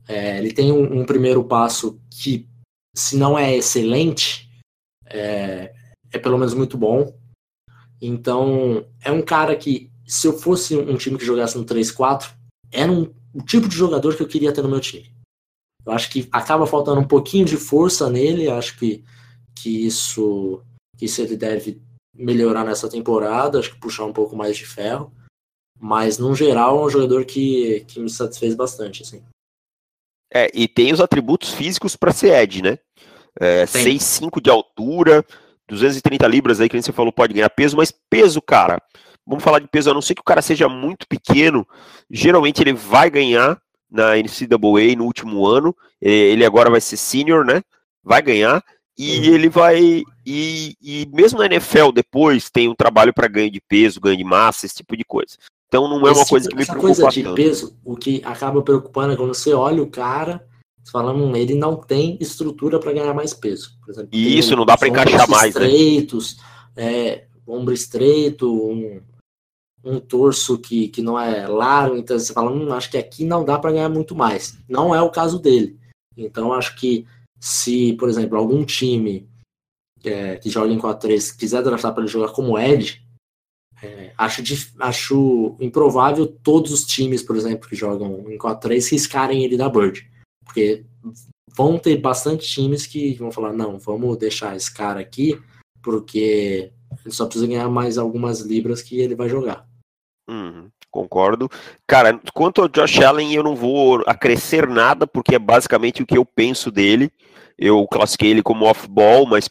É, 0.08 0.38
ele 0.38 0.54
tem 0.54 0.72
um, 0.72 1.02
um, 1.02 1.06
primeiro 1.06 1.44
passo 1.44 2.00
que, 2.10 2.48
se 2.96 3.18
não 3.18 3.38
é 3.38 3.56
excelente, 3.56 4.50
é, 5.06 5.74
é 6.12 6.20
pelo 6.20 6.38
menos 6.38 6.54
muito 6.54 6.78
bom. 6.78 7.14
Então, 8.02 8.86
é 9.04 9.12
um 9.12 9.22
cara 9.22 9.56
que, 9.56 9.92
se 10.06 10.28
eu 10.28 10.38
fosse 10.38 10.76
um 10.76 10.98
time 10.98 11.18
que 11.18 11.26
jogasse 11.26 11.58
no 11.58 11.66
3-4, 11.66 12.34
era 12.72 12.92
um, 12.92 13.14
o 13.34 13.42
tipo 13.42 13.68
de 13.68 13.76
jogador 13.76 14.16
que 14.16 14.24
eu 14.24 14.28
queria 14.28 14.52
ter 14.52 14.62
no 14.62 14.70
meu 14.70 14.80
time. 14.80 15.12
Eu 15.86 15.94
acho 15.94 16.10
que 16.10 16.28
acaba 16.32 16.66
faltando 16.68 17.02
um 17.02 17.08
pouquinho 17.08 17.46
de 17.46 17.58
força 17.58 18.10
nele, 18.10 18.50
acho 18.50 18.78
que, 18.78 19.04
que 19.56 19.86
isso 19.86 20.64
que 20.98 21.06
isso 21.06 21.20
ele 21.22 21.36
deve 21.36 21.82
melhorar 22.14 22.64
nessa 22.64 22.88
temporada, 22.88 23.58
acho 23.58 23.72
que 23.72 23.80
puxar 23.80 24.06
um 24.06 24.14
pouco 24.14 24.36
mais 24.36 24.56
de 24.56 24.68
ferro. 24.68 25.12
Mas, 25.82 26.18
no 26.20 26.36
geral, 26.36 26.80
é 26.80 26.86
um 26.86 26.90
jogador 26.90 27.26
que, 27.26 27.84
que 27.88 28.00
me 28.00 28.10
satisfez 28.10 28.54
bastante, 28.54 29.02
assim. 29.02 29.24
É, 30.32 30.50
e 30.54 30.68
tem 30.68 30.94
os 30.94 31.02
atributos 31.02 31.50
físicos 31.54 31.96
para 31.96 32.14
ser 32.14 32.34
Ed, 32.40 32.62
né? 32.62 32.78
É, 33.40 33.66
6'5 33.66 34.40
de 34.42 34.50
altura, 34.50 35.26
230 35.68 36.28
libras 36.28 36.62
aí, 36.62 36.70
que 36.70 36.76
nem 36.76 36.82
você 36.82 36.92
falou, 36.92 37.12
pode 37.12 37.34
ganhar 37.34 37.50
peso, 37.50 37.76
mas 37.76 37.92
peso, 38.10 38.42
cara, 38.42 38.82
vamos 39.26 39.44
falar 39.44 39.60
de 39.60 39.68
peso, 39.68 39.90
a 39.90 39.94
não 39.94 40.02
ser 40.02 40.14
que 40.14 40.22
o 40.22 40.26
cara 40.26 40.42
seja 40.42 40.70
muito 40.70 41.08
pequeno, 41.08 41.68
geralmente 42.10 42.62
ele 42.62 42.74
vai 42.74 43.10
ganhar 43.10 43.60
na 43.92 44.16
NCAA 44.16 44.96
no 44.96 45.06
último 45.06 45.46
ano. 45.46 45.76
Ele 46.02 46.46
agora 46.46 46.70
vai 46.70 46.80
ser 46.80 46.96
senior, 46.96 47.44
né? 47.44 47.62
Vai 48.02 48.22
ganhar. 48.22 48.64
E 48.98 49.30
ele 49.30 49.50
vai. 49.50 50.04
E, 50.26 50.76
e 50.82 51.08
mesmo 51.12 51.40
na 51.40 51.48
NFL 51.48 51.92
depois 51.92 52.50
tem 52.50 52.70
um 52.70 52.76
trabalho 52.76 53.14
para 53.14 53.28
ganho 53.28 53.52
de 53.52 53.60
peso, 53.60 54.00
ganho 54.00 54.18
de 54.18 54.24
massa, 54.24 54.66
esse 54.66 54.76
tipo 54.76 54.96
de 54.96 55.04
coisa. 55.04 55.38
Então 55.72 55.88
não 55.88 56.06
é 56.06 56.12
uma 56.12 56.22
esse, 56.24 56.30
coisa 56.30 56.50
que 56.50 56.56
me 56.56 56.66
preocupa. 56.66 56.92
Essa 56.92 57.02
coisa 57.02 57.16
de 57.16 57.24
tanto. 57.24 57.36
peso, 57.36 57.78
o 57.86 57.96
que 57.96 58.22
acaba 58.26 58.62
preocupando 58.62 59.14
é 59.14 59.16
quando 59.16 59.34
você 59.34 59.54
olha 59.54 59.82
o 59.82 59.90
cara, 59.90 60.46
você 60.84 60.92
fala, 60.92 61.14
hum, 61.14 61.34
ele 61.34 61.56
não 61.56 61.78
tem 61.78 62.18
estrutura 62.20 62.78
para 62.78 62.92
ganhar 62.92 63.14
mais 63.14 63.34
peso. 63.34 63.78
Por 63.80 63.90
exemplo, 63.90 64.10
e 64.12 64.38
isso, 64.38 64.54
não 64.54 64.66
dá 64.66 64.76
para 64.76 64.90
encaixar 64.90 65.30
mais. 65.30 65.56
Né? 65.56 65.70
Estreitos, 65.70 66.38
né? 66.76 67.08
é, 67.08 67.28
ombro 67.48 67.74
estreito, 67.74 68.54
um, 68.54 69.02
um 69.82 69.98
torso 69.98 70.58
que, 70.58 70.90
que 70.90 71.02
não 71.02 71.18
é 71.18 71.48
largo, 71.48 71.96
então 71.96 72.20
você 72.20 72.34
fala, 72.34 72.52
hum, 72.52 72.74
acho 72.74 72.92
que 72.92 72.98
aqui 72.98 73.24
não 73.24 73.46
dá 73.46 73.58
para 73.58 73.72
ganhar 73.72 73.88
muito 73.88 74.14
mais. 74.14 74.58
Não 74.68 74.94
é 74.94 75.02
o 75.02 75.10
caso 75.10 75.40
dele. 75.40 75.80
Então 76.18 76.52
acho 76.52 76.76
que 76.76 77.08
se, 77.40 77.94
por 77.94 78.10
exemplo, 78.10 78.38
algum 78.38 78.66
time 78.66 79.26
é, 80.04 80.36
que 80.36 80.50
joga 80.50 80.74
em 80.74 80.78
4-3 80.78 81.38
quiser 81.38 81.64
draftar 81.64 81.94
para 81.94 82.04
ele 82.04 82.12
jogar 82.12 82.34
como 82.34 82.60
Ed, 82.60 83.02
é, 83.84 84.14
acho, 84.18 84.44
acho 84.80 85.56
improvável 85.60 86.28
todos 86.28 86.72
os 86.72 86.86
times, 86.86 87.24
por 87.24 87.36
exemplo, 87.36 87.68
que 87.68 87.76
jogam 87.76 88.30
em 88.30 88.38
4-3 88.38 88.92
riscarem 88.92 89.44
ele 89.44 89.58
da 89.58 89.68
Bird. 89.68 90.08
Porque 90.46 90.86
vão 91.56 91.80
ter 91.80 91.98
bastante 91.98 92.48
times 92.48 92.86
que 92.86 93.16
vão 93.16 93.32
falar, 93.32 93.54
não, 93.54 93.80
vamos 93.80 94.18
deixar 94.18 94.56
esse 94.56 94.72
cara 94.72 95.00
aqui, 95.00 95.40
porque 95.82 96.72
ele 97.04 97.14
só 97.14 97.26
precisa 97.26 97.48
ganhar 97.48 97.70
mais 97.70 97.98
algumas 97.98 98.42
libras 98.42 98.82
que 98.82 99.00
ele 99.00 99.16
vai 99.16 99.28
jogar. 99.28 99.68
Uhum, 100.30 100.70
concordo. 100.92 101.50
Cara, 101.88 102.20
quanto 102.34 102.62
ao 102.62 102.70
Josh 102.70 103.00
Allen, 103.02 103.34
eu 103.34 103.44
não 103.44 103.56
vou 103.56 104.04
acrescer 104.06 104.68
nada, 104.68 105.08
porque 105.08 105.36
é 105.36 105.40
basicamente 105.40 106.04
o 106.04 106.06
que 106.06 106.18
eu 106.18 106.26
penso 106.26 106.70
dele. 106.70 107.12
Eu 107.58 107.88
classifiquei 107.88 108.30
ele 108.30 108.44
como 108.44 108.66
off-ball, 108.66 109.26
mas 109.26 109.50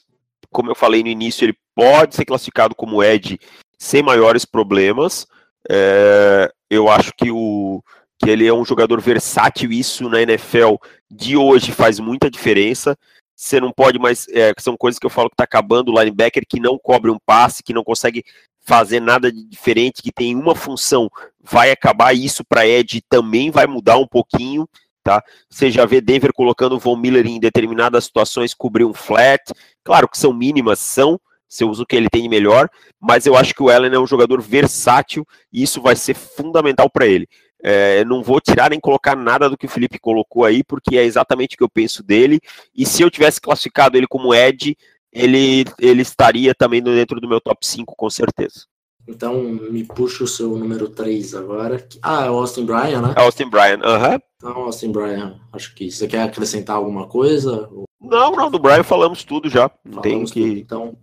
como 0.51 0.71
eu 0.71 0.75
falei 0.75 1.03
no 1.03 1.09
início, 1.09 1.45
ele 1.45 1.57
pode 1.75 2.15
ser 2.15 2.25
classificado 2.25 2.75
como 2.75 3.03
Ed 3.03 3.39
sem 3.81 4.03
maiores 4.03 4.45
problemas. 4.45 5.27
É, 5.69 6.53
eu 6.69 6.91
acho 6.91 7.13
que, 7.17 7.31
o, 7.31 7.83
que 8.23 8.29
ele 8.29 8.47
é 8.47 8.53
um 8.53 8.65
jogador 8.65 9.01
versátil, 9.01 9.73
isso 9.73 10.09
na 10.09 10.21
NFL 10.21 10.75
de 11.11 11.37
hoje 11.37 11.73
faz 11.73 11.99
muita 11.99 12.31
diferença. 12.31 12.97
Você 13.35 13.59
não 13.59 13.73
pode 13.73 13.99
mais. 13.99 14.29
É, 14.29 14.53
são 14.59 14.77
coisas 14.77 14.99
que 14.99 15.07
eu 15.07 15.11
falo 15.11 15.31
que 15.31 15.35
está 15.35 15.45
acabando 15.45 15.91
o 15.91 15.99
linebacker 15.99 16.45
que 16.47 16.61
não 16.61 16.79
cobre 16.79 17.11
um 17.11 17.19
passe, 17.25 17.63
que 17.63 17.73
não 17.73 17.83
consegue 17.83 18.23
fazer 18.61 19.01
nada 19.01 19.33
de 19.33 19.43
diferente, 19.45 20.03
que 20.03 20.13
tem 20.13 20.37
uma 20.37 20.55
função, 20.55 21.11
vai 21.41 21.71
acabar 21.71 22.15
isso 22.15 22.45
para 22.45 22.67
Ed 22.67 23.03
também 23.09 23.51
vai 23.51 23.67
mudar 23.67 23.97
um 23.97 24.07
pouquinho, 24.07 24.69
tá? 25.03 25.25
Você 25.49 25.71
já 25.71 25.87
vê 25.87 26.01
Denver 26.03 26.33
colocando 26.35 26.77
o 26.77 26.79
Von 26.79 26.97
Miller 26.97 27.27
em 27.27 27.41
determinadas 27.41 28.05
situações 28.05 28.53
cobrir 28.53 28.85
um 28.85 28.93
flat, 28.93 29.43
claro 29.83 30.07
que 30.07 30.19
são 30.19 30.35
mínimas, 30.35 30.79
são, 30.79 31.19
você 31.51 31.65
usa 31.65 31.83
o 31.83 31.87
que 31.87 31.97
ele 31.97 32.09
tem 32.09 32.23
de 32.23 32.29
melhor, 32.29 32.71
mas 33.01 33.27
eu 33.27 33.37
acho 33.37 33.53
que 33.53 33.63
o 33.63 33.69
Allen 33.69 33.93
é 33.93 33.99
um 33.99 34.07
jogador 34.07 34.41
versátil 34.41 35.27
e 35.53 35.65
isso 35.65 35.83
vai 35.83 35.97
ser 35.97 36.15
fundamental 36.15 36.89
para 36.89 37.07
ele. 37.07 37.29
É, 37.63 38.05
não 38.05 38.23
vou 38.23 38.41
tirar 38.41 38.71
nem 38.71 38.79
colocar 38.79 39.17
nada 39.17 39.51
do 39.51 39.59
que 39.59 39.67
o 39.67 39.69
Felipe 39.69 39.99
colocou 39.99 40.45
aí, 40.45 40.63
porque 40.63 40.97
é 40.97 41.05
exatamente 41.05 41.57
o 41.57 41.59
que 41.59 41.65
eu 41.65 41.69
penso 41.69 42.05
dele. 42.05 42.41
E 42.75 42.87
se 42.87 43.03
eu 43.03 43.11
tivesse 43.11 43.41
classificado 43.41 43.99
ele 43.99 44.07
como 44.07 44.33
Ed, 44.33 44.79
ele, 45.13 45.65
ele 45.79 46.03
estaria 46.03 46.55
também 46.55 46.81
dentro 46.81 47.21
do 47.21 47.29
meu 47.29 47.41
top 47.41 47.67
5, 47.67 47.95
com 47.97 48.09
certeza. 48.09 48.67
Então, 49.09 49.43
me 49.43 49.83
puxa 49.83 50.23
o 50.23 50.29
seu 50.29 50.57
número 50.57 50.89
3 50.89 51.35
agora. 51.35 51.85
Ah, 52.01 52.27
é 52.27 52.31
o 52.31 52.35
Austin 52.35 52.65
Bryan, 52.65 53.03
né? 53.03 53.15
É 53.17 53.21
Austin 53.21 53.51
Bryan, 53.51 53.81
aham. 53.83 54.13
Uhum. 54.13 54.21
Então, 54.37 54.57
Austin 54.63 54.93
Bryan, 54.93 55.41
acho 55.53 55.75
que 55.75 55.91
você 55.91 56.07
quer 56.07 56.23
acrescentar 56.23 56.77
alguma 56.77 57.07
coisa? 57.07 57.69
Não, 58.01 58.31
não, 58.31 58.51
do 58.51 58.59
Bryan 58.59 58.83
falamos 58.83 59.25
tudo 59.25 59.51
já. 59.51 59.71
Não 59.85 60.01
tem 60.01 60.25
que. 60.25 60.41
Tudo, 60.41 60.59
então, 60.59 60.97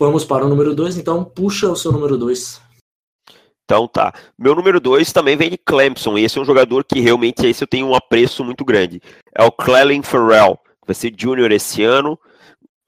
vamos 0.00 0.24
para 0.24 0.46
o 0.46 0.48
número 0.48 0.74
2, 0.74 0.96
então 0.96 1.22
puxa 1.22 1.68
o 1.68 1.76
seu 1.76 1.92
número 1.92 2.16
2. 2.16 2.60
Então 3.64 3.86
tá. 3.86 4.12
Meu 4.36 4.54
número 4.54 4.80
2 4.80 5.12
também 5.12 5.36
vem 5.36 5.50
de 5.50 5.58
Clemson, 5.58 6.16
e 6.16 6.24
esse 6.24 6.38
é 6.38 6.40
um 6.40 6.44
jogador 6.44 6.84
que 6.84 6.98
realmente 7.00 7.46
esse 7.46 7.62
eu 7.62 7.68
tenho 7.68 7.86
um 7.86 7.94
apreço 7.94 8.42
muito 8.42 8.64
grande. 8.64 9.00
É 9.36 9.44
o 9.44 9.52
Clelin 9.52 10.02
Farrell, 10.02 10.58
vai 10.84 10.94
ser 10.94 11.14
júnior 11.16 11.52
esse 11.52 11.84
ano. 11.84 12.18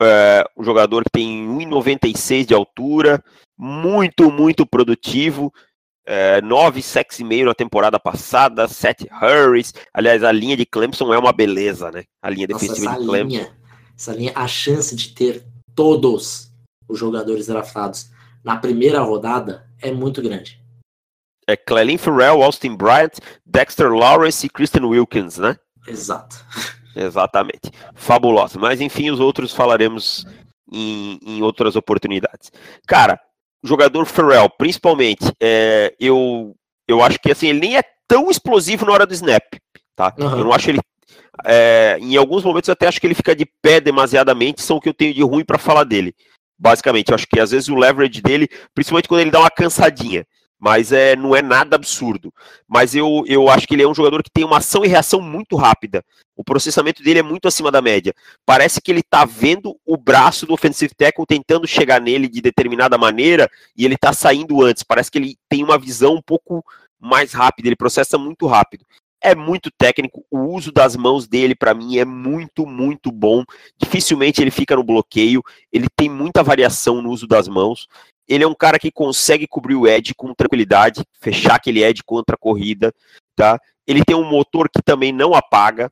É 0.01 0.45
um 0.57 0.65
jogador 0.65 1.05
que 1.05 1.11
tem 1.11 1.47
1,96 1.47 2.47
de 2.47 2.55
altura, 2.55 3.23
muito, 3.57 4.33
muito 4.33 4.67
produtivo. 4.67 5.53
É, 6.05 6.41
nove 6.41 6.83
sacks 6.83 7.21
e 7.21 7.25
meio 7.25 7.47
na 7.47 7.55
temporada 7.55 8.01
passada, 8.01 8.67
sete 8.67 9.07
hurries. 9.23 9.73
Aliás, 9.95 10.25
a 10.25 10.33
linha 10.33 10.57
de 10.57 10.67
Clemson 10.67 11.15
é 11.15 11.19
uma 11.19 11.33
beleza, 11.33 11.93
né? 11.93 12.03
A 12.21 12.29
linha 12.29 12.49
Nossa, 12.51 12.67
defensiva 12.67 12.99
de 12.99 13.07
Clemson. 13.07 13.29
Linha, 13.29 13.57
essa 13.97 14.13
linha, 14.13 14.33
a 14.35 14.49
chance 14.49 14.97
de 14.97 15.11
ter 15.11 15.47
todos 15.77 16.52
os 16.93 16.99
jogadores 16.99 17.47
draftados 17.47 18.11
na 18.45 18.57
primeira 18.57 19.01
rodada 19.01 19.67
é 19.81 19.91
muito 19.91 20.21
grande. 20.21 20.61
É 21.47 21.57
Clelin 21.57 21.99
Farrell, 21.99 22.43
Austin 22.43 22.77
Bryant, 22.77 23.19
Dexter 23.45 23.93
Lawrence 23.93 24.47
e 24.47 24.51
Kristen 24.51 24.85
Wilkins, 24.85 25.39
né? 25.39 25.57
Exato. 25.87 26.37
Exatamente. 26.95 27.71
Fabuloso. 27.95 28.59
Mas 28.59 28.81
enfim, 28.81 29.11
os 29.11 29.19
outros 29.19 29.53
falaremos 29.53 30.27
em, 30.71 31.19
em 31.25 31.43
outras 31.43 31.75
oportunidades. 31.75 32.53
Cara, 32.87 33.19
jogador 33.65 34.05
Farrell, 34.05 34.51
principalmente, 34.51 35.25
é, 35.41 35.95
eu, 35.99 36.55
eu 36.87 37.03
acho 37.03 37.19
que 37.19 37.33
assim, 37.33 37.49
ele 37.49 37.61
nem 37.61 37.77
é 37.77 37.83
tão 38.07 38.31
explosivo 38.31 38.85
na 38.87 38.93
hora 38.93 39.07
do 39.07 39.15
snap. 39.15 39.43
Tá? 39.97 40.15
Uhum. 40.19 40.39
Eu 40.39 40.45
não 40.45 40.53
acho 40.53 40.71
ele. 40.71 40.81
É, 41.45 41.97
em 42.01 42.17
alguns 42.17 42.45
momentos 42.45 42.69
eu 42.69 42.73
até 42.73 42.87
acho 42.87 43.01
que 43.01 43.07
ele 43.07 43.15
fica 43.15 43.35
de 43.35 43.47
pé 43.63 43.81
demasiadamente, 43.81 44.63
são 44.63 44.77
o 44.77 44.81
que 44.81 44.89
eu 44.89 44.95
tenho 44.95 45.15
de 45.15 45.23
ruim 45.23 45.45
para 45.45 45.59
falar 45.59 45.85
dele. 45.85 46.15
Basicamente, 46.63 47.09
eu 47.09 47.17
acho 47.17 47.27
que 47.27 47.41
às 47.41 47.51
vezes 47.51 47.69
o 47.69 47.75
leverage 47.75 48.23
dele, 48.23 48.49
principalmente 48.73 49.09
quando 49.09 49.23
ele 49.23 49.33
dá 49.33 49.41
uma 49.41 49.51
cansadinha, 49.51 50.25
mas 50.61 50.93
é, 50.93 51.17
não 51.17 51.35
é 51.35 51.43
nada 51.43 51.75
absurdo. 51.75 52.33
Mas 52.69 52.95
eu, 52.95 53.25
eu 53.27 53.49
acho 53.49 53.67
que 53.67 53.75
ele 53.75 53.83
é 53.83 53.89
um 53.89 53.95
jogador 53.95 54.23
que 54.23 54.31
tem 54.33 54.45
uma 54.45 54.59
ação 54.59 54.85
e 54.85 54.89
reação 54.89 55.21
muito 55.21 55.57
rápida. 55.57 56.05
O 56.37 56.45
processamento 56.45 57.03
dele 57.03 57.19
é 57.19 57.23
muito 57.23 57.49
acima 57.49 57.69
da 57.69 57.83
média. 57.83 58.15
Parece 58.47 58.81
que 58.81 58.93
ele 58.93 59.01
está 59.01 59.25
vendo 59.25 59.77
o 59.85 59.97
braço 59.97 60.47
do 60.47 60.55
offensive 60.55 60.95
tackle 60.95 61.27
tentando 61.27 61.67
chegar 61.67 62.01
nele 62.01 62.29
de 62.29 62.41
determinada 62.41 62.97
maneira 62.97 63.51
e 63.77 63.85
ele 63.85 63.97
está 63.97 64.13
saindo 64.13 64.63
antes. 64.63 64.85
Parece 64.85 65.11
que 65.11 65.19
ele 65.19 65.35
tem 65.49 65.65
uma 65.65 65.77
visão 65.77 66.15
um 66.15 66.23
pouco 66.23 66.65
mais 67.01 67.33
rápida, 67.33 67.69
ele 67.69 67.75
processa 67.75 68.17
muito 68.17 68.47
rápido. 68.47 68.87
É 69.23 69.35
muito 69.35 69.71
técnico, 69.71 70.25
o 70.31 70.41
uso 70.41 70.73
das 70.73 70.97
mãos 70.97 71.29
dele 71.29 71.55
para 71.55 71.75
mim 71.75 71.99
é 71.99 72.05
muito, 72.05 72.67
muito 72.67 73.13
bom. 73.13 73.45
Dificilmente 73.81 74.43
ele 74.43 74.51
fica 74.51 74.75
no 74.75 74.83
bloqueio, 74.83 75.43
ele 75.73 75.87
tem 75.95 76.09
muita 76.09 76.43
variação 76.43 77.01
no 77.01 77.11
uso 77.11 77.27
das 77.27 77.49
mãos 77.49 77.87
ele 78.29 78.45
é 78.45 78.47
um 78.47 78.55
cara 78.55 78.79
que 78.79 78.91
consegue 78.91 79.47
cobrir 79.47 79.75
o 79.75 79.87
edge 79.87 80.15
com 80.15 80.33
tranquilidade, 80.33 81.05
fechar 81.21 81.57
aquele 81.57 81.83
edge 81.83 82.03
contra 82.03 82.35
a 82.35 82.39
corrida, 82.39 82.95
tá? 83.37 83.61
Ele 83.87 84.05
tem 84.05 84.17
um 84.17 84.25
motor 84.25 84.71
que 84.71 84.81
também 84.83 85.13
não 85.13 85.35
apaga, 85.35 85.91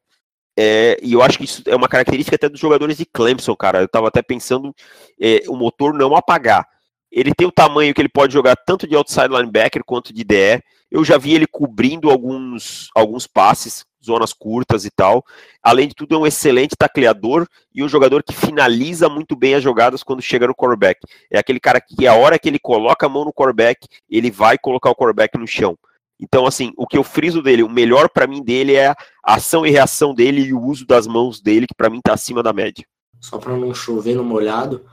é, 0.59 0.99
e 1.03 1.13
eu 1.13 1.23
acho 1.23 1.39
que 1.39 1.45
isso 1.45 1.63
é 1.67 1.75
uma 1.75 1.89
característica 1.89 2.37
até 2.37 2.49
dos 2.49 2.61
jogadores 2.61 2.97
de 2.97 3.07
Clemson, 3.07 3.57
cara. 3.57 3.81
Eu 3.81 3.89
tava 3.89 4.09
até 4.09 4.21
pensando 4.23 4.75
é, 5.21 5.43
o 5.49 5.57
motor 5.57 5.95
não 5.95 6.15
apagar. 6.15 6.67
Ele 7.11 7.33
tem 7.35 7.47
o 7.47 7.53
tamanho 7.53 7.93
que 7.93 8.01
ele 8.01 8.09
pode 8.09 8.33
jogar 8.33 8.57
tanto 8.57 8.87
de 8.87 8.95
outside 8.95 9.29
linebacker 9.29 9.83
quanto 9.85 10.13
de 10.13 10.23
DE. 10.23 10.63
Eu 10.91 11.05
já 11.05 11.19
vi 11.19 11.35
ele 11.35 11.47
cobrindo 11.47 12.11
alguns, 12.11 12.89
alguns 12.95 13.27
passes, 13.27 13.85
zonas 14.05 14.33
curtas 14.33 14.85
e 14.85 14.91
tal. 14.91 15.25
Além 15.63 15.89
de 15.89 15.95
tudo, 15.95 16.15
é 16.15 16.19
um 16.19 16.27
excelente 16.27 16.77
tacleador 16.77 17.47
e 17.75 17.83
um 17.83 17.89
jogador 17.89 18.23
que 18.23 18.35
finaliza 18.35 19.09
muito 19.09 19.37
bem 19.37 19.55
as 19.55 19.63
jogadas 19.63 20.03
quando 20.03 20.23
chega 20.23 20.47
no 20.47 20.55
quarterback. 20.55 21.01
É 21.31 21.39
aquele 21.39 21.61
cara 21.61 21.81
que, 21.81 22.07
a 22.07 22.15
hora 22.15 22.39
que 22.39 22.49
ele 22.49 22.59
coloca 22.59 23.07
a 23.07 23.09
mão 23.09 23.25
no 23.25 23.33
quarterback, 23.33 23.87
ele 24.09 24.31
vai 24.31 24.57
colocar 24.59 24.91
o 24.91 24.95
quarterback 24.95 25.39
no 25.39 25.47
chão. 25.47 25.77
Então, 26.19 26.47
assim, 26.47 26.73
o 26.77 26.87
que 26.87 26.99
eu 26.99 27.05
friso 27.05 27.43
dele, 27.43 27.63
o 27.63 27.69
melhor 27.69 28.09
para 28.11 28.27
mim 28.27 28.43
dele 28.43 28.75
é 28.75 28.89
a 28.89 28.97
ação 29.25 29.65
e 29.65 29.71
reação 29.71 30.15
dele 30.15 30.43
e 30.43 30.53
o 30.53 30.61
uso 30.61 30.87
das 30.87 31.07
mãos 31.07 31.41
dele, 31.41 31.67
que 31.67 31.75
para 31.75 31.89
mim 31.89 32.01
tá 32.03 32.13
acima 32.13 32.43
da 32.43 32.53
média. 32.53 32.85
Só 33.21 33.39
para 33.39 33.57
não 33.57 33.75
chover 33.75 34.17
no 34.17 34.25
molhado, 34.25 34.85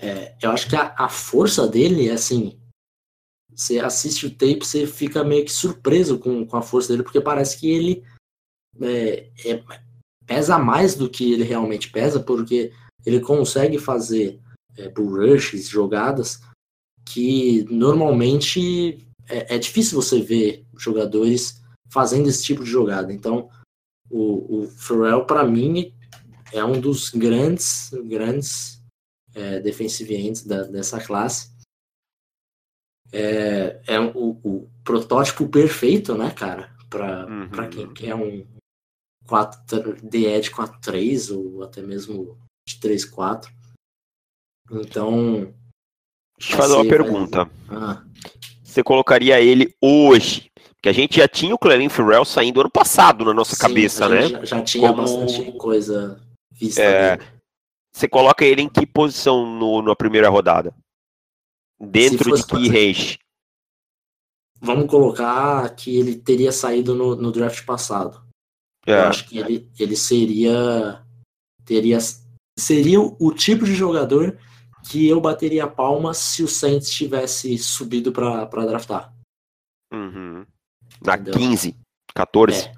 é, 0.00 0.36
eu 0.40 0.50
acho 0.50 0.68
que 0.68 0.76
a, 0.76 0.94
a 0.98 1.08
força 1.08 1.68
dele 1.68 2.08
é 2.08 2.12
assim. 2.12 2.58
Você 3.54 3.78
assiste 3.78 4.26
o 4.26 4.30
tape, 4.30 4.64
você 4.64 4.86
fica 4.86 5.22
meio 5.22 5.44
que 5.44 5.52
surpreso 5.52 6.18
com, 6.18 6.46
com 6.46 6.56
a 6.56 6.62
força 6.62 6.88
dele, 6.88 7.02
porque 7.02 7.20
parece 7.20 7.58
que 7.58 7.70
ele 7.70 8.04
é, 8.80 9.30
é, 9.44 9.62
pesa 10.26 10.58
mais 10.58 10.94
do 10.94 11.10
que 11.10 11.32
ele 11.32 11.44
realmente 11.44 11.90
pesa, 11.90 12.20
porque 12.20 12.72
ele 13.04 13.20
consegue 13.20 13.78
fazer 13.78 14.40
é, 14.76 14.88
bull 14.88 15.16
rushes, 15.16 15.68
jogadas 15.68 16.40
que 17.04 17.64
normalmente 17.64 19.06
é, 19.28 19.56
é, 19.56 19.58
difícil 19.58 20.00
você 20.00 20.20
ver 20.20 20.64
jogadores 20.76 21.60
fazendo 21.88 22.28
esse 22.28 22.42
tipo 22.44 22.62
de 22.62 22.70
jogada. 22.70 23.12
Então, 23.12 23.48
o, 24.08 24.62
o 24.62 24.68
Pharrell, 24.68 25.24
para 25.24 25.44
mim, 25.44 25.92
é 26.52 26.64
um 26.64 26.80
dos 26.80 27.10
grandes, 27.10 27.90
grandes 28.04 28.79
é, 29.34 29.60
defensive 29.60 30.14
ends 30.14 30.44
da, 30.44 30.62
dessa 30.64 31.00
classe. 31.00 31.50
É, 33.12 33.80
é 33.86 34.00
o, 34.00 34.38
o, 34.44 34.70
protótipo 34.84 35.48
perfeito, 35.48 36.16
né, 36.16 36.30
cara? 36.30 36.74
Para 36.88 37.26
uhum. 37.26 37.70
quem 37.70 37.92
quer 37.92 38.14
um, 38.14 38.46
4, 39.26 39.96
DE 40.02 40.40
de 40.40 40.50
4-3 40.50 41.36
ou 41.36 41.62
até 41.62 41.82
mesmo 41.82 42.36
de 42.66 42.76
3-4. 42.76 43.48
Então. 44.70 45.54
Deixa 46.38 46.54
eu 46.54 46.56
fazer 46.56 46.74
uma 46.74 46.88
pergunta. 46.88 47.50
Ah. 47.68 48.02
Você 48.62 48.82
colocaria 48.82 49.40
ele 49.40 49.74
hoje? 49.80 50.50
Porque 50.74 50.88
a 50.88 50.92
gente 50.92 51.16
já 51.16 51.28
tinha 51.28 51.54
o 51.54 51.58
Clelin 51.58 51.88
Ferrell 51.88 52.24
saindo 52.24 52.60
ano 52.60 52.70
passado 52.70 53.24
na 53.24 53.34
nossa 53.34 53.54
Sim, 53.54 53.62
cabeça, 53.62 54.08
né? 54.08 54.28
Já, 54.28 54.44
já 54.44 54.62
tinha 54.62 54.88
Como... 54.88 55.02
bastante 55.02 55.52
coisa 55.52 56.20
vista. 56.52 56.82
É... 56.82 57.18
Você 57.92 58.08
coloca 58.08 58.44
ele 58.44 58.62
em 58.62 58.68
que 58.68 58.86
posição 58.86 59.46
no, 59.46 59.82
na 59.82 59.96
primeira 59.96 60.28
rodada? 60.28 60.74
Dentro 61.78 62.34
de 62.36 62.46
que 62.46 62.68
range? 62.68 63.18
Vamos 64.60 64.90
colocar 64.90 65.74
que 65.74 65.98
ele 65.98 66.16
teria 66.16 66.52
saído 66.52 66.94
no, 66.94 67.16
no 67.16 67.32
draft 67.32 67.64
passado. 67.64 68.22
É. 68.86 68.92
Eu 68.92 69.02
acho 69.04 69.28
que 69.28 69.38
ele, 69.38 69.70
ele 69.78 69.96
seria. 69.96 71.04
Teria, 71.64 71.98
seria 72.58 73.00
o 73.00 73.32
tipo 73.32 73.64
de 73.64 73.74
jogador 73.74 74.38
que 74.88 75.08
eu 75.08 75.20
bateria 75.20 75.66
palmas 75.66 76.18
se 76.18 76.42
o 76.42 76.48
Saints 76.48 76.90
tivesse 76.90 77.56
subido 77.58 78.12
para 78.12 78.66
draftar. 78.66 79.14
Uhum. 79.92 80.46
Na 81.04 81.14
Entendeu? 81.14 81.34
15, 81.34 81.76
14. 82.14 82.66
É. 82.66 82.74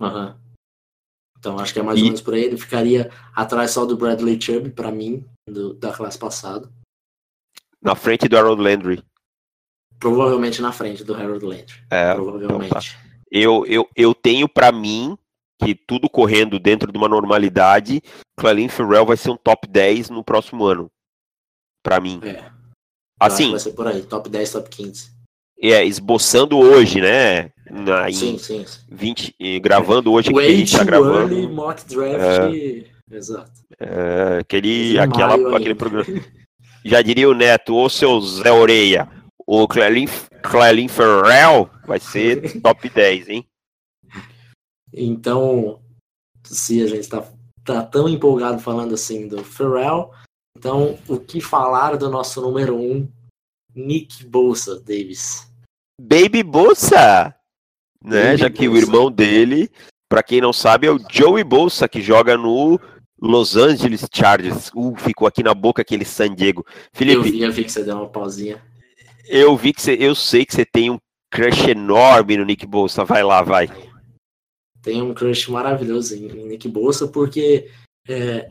Uhum. 0.00 0.47
Então 1.38 1.58
acho 1.58 1.72
que 1.72 1.80
é 1.80 1.82
mais 1.82 1.98
e... 1.98 2.02
ou 2.02 2.06
menos 2.06 2.20
por 2.20 2.34
aí. 2.34 2.44
Ele 2.44 2.56
ficaria 2.56 3.10
atrás 3.34 3.70
só 3.70 3.84
do 3.84 3.96
Bradley 3.96 4.40
Chubb, 4.40 4.70
para 4.70 4.90
mim, 4.90 5.24
do, 5.48 5.74
da 5.74 5.92
classe 5.92 6.18
passada. 6.18 6.70
Na 7.80 7.94
frente 7.94 8.28
do 8.28 8.36
Harold 8.36 8.60
Landry. 8.60 9.02
Provavelmente 9.98 10.60
na 10.60 10.72
frente 10.72 11.04
do 11.04 11.14
Harold 11.14 11.44
Landry. 11.44 11.74
É, 11.90 12.14
Provavelmente. 12.14 12.66
Então 12.66 12.80
tá. 12.80 12.80
eu, 13.30 13.66
eu, 13.66 13.88
eu 13.96 14.14
tenho 14.14 14.48
para 14.48 14.72
mim 14.72 15.16
que 15.60 15.74
tudo 15.74 16.08
correndo 16.08 16.58
dentro 16.58 16.92
de 16.92 16.98
uma 16.98 17.08
normalidade, 17.08 18.00
Clelin 18.38 18.68
Ferrell 18.68 19.04
vai 19.04 19.16
ser 19.16 19.30
um 19.30 19.36
top 19.36 19.66
10 19.66 20.10
no 20.10 20.22
próximo 20.22 20.64
ano. 20.64 20.90
Para 21.82 22.00
mim. 22.00 22.20
É. 22.22 22.50
Assim. 23.20 23.50
Vai 23.50 23.60
ser 23.60 23.72
por 23.72 23.86
aí, 23.86 24.02
top 24.02 24.28
10, 24.28 24.52
top 24.52 24.70
15. 24.70 25.10
É, 25.60 25.84
esboçando 25.84 26.56
hoje, 26.56 27.00
né? 27.00 27.50
Na, 27.70 28.10
sim, 28.12 28.38
sim, 28.38 28.64
sim. 28.66 28.80
20, 28.90 29.60
gravando 29.60 30.12
hoje 30.12 30.32
que 30.32 30.38
a 30.38 30.50
gente 30.50 30.76
tá 30.76 30.84
gravando. 30.84 31.34
Early, 31.34 31.48
mock 31.48 31.84
draft. 31.86 32.54
É, 32.54 32.84
Exato. 33.10 33.52
É, 33.78 34.38
aquele, 34.40 34.98
aquela, 34.98 35.56
aquele 35.56 35.74
programa. 35.74 36.06
Já 36.84 37.02
diria 37.02 37.28
o 37.28 37.34
Neto, 37.34 37.74
ou 37.74 37.88
seu 37.88 38.20
Zé 38.20 38.52
Oreia, 38.52 39.08
o 39.46 39.66
Clelin, 39.66 40.06
Clelin 40.42 40.88
Ferrell 40.88 41.70
vai 41.86 41.98
ser 41.98 42.60
top 42.60 42.88
10, 42.88 43.28
hein? 43.28 43.46
Então, 44.92 45.80
se 46.44 46.82
a 46.82 46.86
gente 46.86 47.00
está 47.00 47.24
tá 47.64 47.82
tão 47.82 48.08
empolgado 48.08 48.58
falando 48.58 48.94
assim 48.94 49.28
do 49.28 49.44
Pharrell, 49.44 50.10
então 50.56 50.98
o 51.06 51.18
que 51.18 51.40
falar 51.40 51.96
do 51.96 52.08
nosso 52.08 52.40
número 52.40 52.76
um, 52.76 53.08
Nick 53.74 54.24
Bolsa, 54.24 54.80
Davis? 54.80 55.50
Baby 56.00 56.42
Bolsa? 56.42 57.34
Né? 58.02 58.36
Já 58.36 58.48
que 58.50 58.68
o 58.68 58.76
irmão 58.76 59.10
dele, 59.10 59.70
para 60.08 60.22
quem 60.22 60.40
não 60.40 60.52
sabe, 60.52 60.86
é 60.86 60.90
o 60.90 61.00
Joey 61.10 61.44
Bolsa, 61.44 61.88
que 61.88 62.00
joga 62.00 62.36
no 62.36 62.80
Los 63.20 63.56
Angeles 63.56 64.06
Chargers. 64.12 64.70
Uh, 64.74 64.94
ficou 64.96 65.26
aqui 65.26 65.42
na 65.42 65.54
boca 65.54 65.82
aquele 65.82 66.04
San 66.04 66.34
Diego. 66.34 66.64
Felipe, 66.92 67.16
eu 67.16 67.22
vi, 67.22 67.42
eu 67.42 67.52
vi 67.52 67.64
que 67.64 67.72
você 67.72 67.82
deu 67.82 67.96
uma 67.96 68.08
pausinha. 68.08 68.62
Eu 69.26 69.56
vi 69.56 69.72
que 69.72 69.82
você, 69.82 69.92
eu 69.92 70.14
sei 70.14 70.46
que 70.46 70.54
você 70.54 70.64
tem 70.64 70.90
um 70.90 70.98
crush 71.30 71.68
enorme 71.68 72.36
no 72.36 72.44
Nick 72.44 72.66
Bolsa. 72.66 73.04
Vai 73.04 73.22
lá, 73.22 73.42
vai. 73.42 73.68
Tem 74.82 75.02
um 75.02 75.12
crush 75.12 75.50
maravilhoso 75.50 76.14
em, 76.14 76.28
em 76.28 76.48
Nick 76.48 76.68
Bolsa, 76.68 77.08
porque 77.08 77.68
é, 78.08 78.48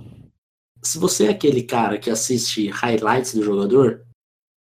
se 0.83 0.99
você 0.99 1.27
é 1.27 1.29
aquele 1.29 1.63
cara 1.63 1.97
que 1.97 2.09
assiste 2.09 2.69
highlights 2.69 3.33
do 3.33 3.43
jogador, 3.43 4.05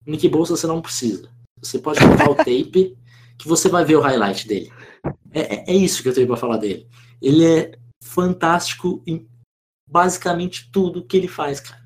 Nick 0.06 0.28
Bolsa 0.28 0.56
você 0.56 0.66
não 0.66 0.80
precisa. 0.80 1.28
Você 1.60 1.78
pode 1.78 1.98
colocar 2.00 2.30
o 2.30 2.34
tape 2.36 2.96
que 3.38 3.48
você 3.48 3.68
vai 3.68 3.84
ver 3.84 3.96
o 3.96 4.00
highlight 4.00 4.46
dele. 4.46 4.72
É, 5.32 5.56
é, 5.56 5.64
é 5.68 5.74
isso 5.74 6.02
que 6.02 6.08
eu 6.08 6.14
tenho 6.14 6.26
para 6.26 6.36
falar 6.36 6.56
dele. 6.56 6.86
Ele 7.20 7.44
é 7.44 7.72
fantástico 8.02 9.02
em 9.06 9.26
basicamente 9.88 10.70
tudo 10.70 11.04
que 11.04 11.16
ele 11.16 11.28
faz, 11.28 11.60
cara. 11.60 11.82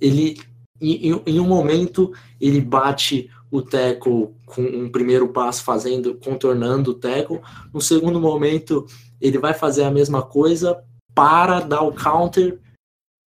Ele, 0.00 0.40
em, 0.80 1.22
em 1.26 1.40
um 1.40 1.46
momento, 1.46 2.12
ele 2.40 2.60
bate 2.60 3.30
o 3.50 3.60
tackle 3.60 4.34
com 4.46 4.62
um 4.62 4.90
primeiro 4.90 5.28
passo 5.28 5.64
fazendo, 5.64 6.14
contornando 6.14 6.92
o 6.92 6.94
tackle. 6.94 7.40
No 7.72 7.80
segundo 7.80 8.20
momento, 8.20 8.86
ele 9.20 9.38
vai 9.38 9.52
fazer 9.52 9.82
a 9.82 9.90
mesma 9.90 10.22
coisa, 10.22 10.82
para, 11.14 11.60
dá 11.60 11.82
o 11.82 11.92
counter, 11.92 12.60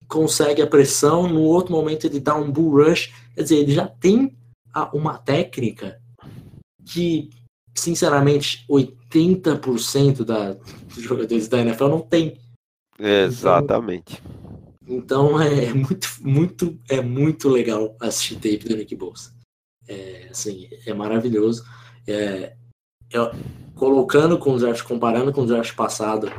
consegue 0.07 0.61
a 0.61 0.67
pressão. 0.67 1.27
No 1.27 1.41
outro 1.41 1.73
momento, 1.73 2.07
ele 2.07 2.21
dá 2.21 2.37
um 2.37 2.51
bull 2.51 2.85
rush. 2.85 3.13
Quer 3.35 3.43
dizer, 3.43 3.57
ele 3.57 3.73
já 3.73 3.87
tem 3.87 4.37
uma 4.93 5.19
técnica 5.19 6.00
que, 6.85 7.31
sinceramente, 7.75 8.65
80% 8.69 10.25
da, 10.25 10.55
dos 10.55 11.03
jogadores 11.03 11.49
da 11.49 11.61
NFL 11.61 11.89
não 11.89 12.01
tem. 12.01 12.37
Exatamente. 12.99 14.23
Então, 14.87 15.41
então 15.41 15.41
é 15.41 15.73
muito, 15.73 16.09
muito, 16.21 16.79
é 16.89 17.01
muito 17.01 17.49
legal 17.49 17.97
assistir 18.01 18.37
tape 18.37 18.69
do 18.69 18.77
Nick 18.77 18.95
Bolsa. 18.97 19.33
É, 19.89 20.29
assim, 20.31 20.69
é 20.87 20.93
maravilhoso. 20.93 21.65
É, 22.07 22.55
eu, 23.11 23.31
colocando 23.75 24.39
com 24.39 24.55
o 24.55 24.59
draft, 24.59 24.83
comparando 24.83 25.33
com 25.33 25.43
o 25.43 25.47
draft 25.47 25.75
passado, 25.75 26.31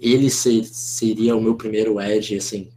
ele 0.00 0.30
ser, 0.30 0.64
seria 0.64 1.36
o 1.36 1.40
meu 1.40 1.56
primeiro 1.56 2.00
edge, 2.00 2.36
assim, 2.36 2.70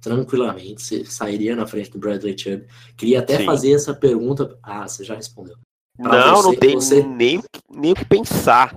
tranquilamente, 0.00 1.04
sairia 1.06 1.56
na 1.56 1.66
frente 1.66 1.90
do 1.90 1.98
Bradley 1.98 2.38
Chubb. 2.38 2.66
Queria 2.96 3.20
até 3.20 3.38
Sim. 3.38 3.44
fazer 3.44 3.72
essa 3.72 3.94
pergunta. 3.94 4.58
Ah, 4.62 4.86
você 4.86 5.04
já 5.04 5.14
respondeu. 5.14 5.56
Não, 5.98 6.36
você, 6.36 6.48
não 6.48 6.54
tem 6.54 6.74
você... 6.74 7.02
nem, 7.02 7.42
nem 7.68 7.92
o 7.92 7.94
que 7.94 8.04
pensar, 8.04 8.76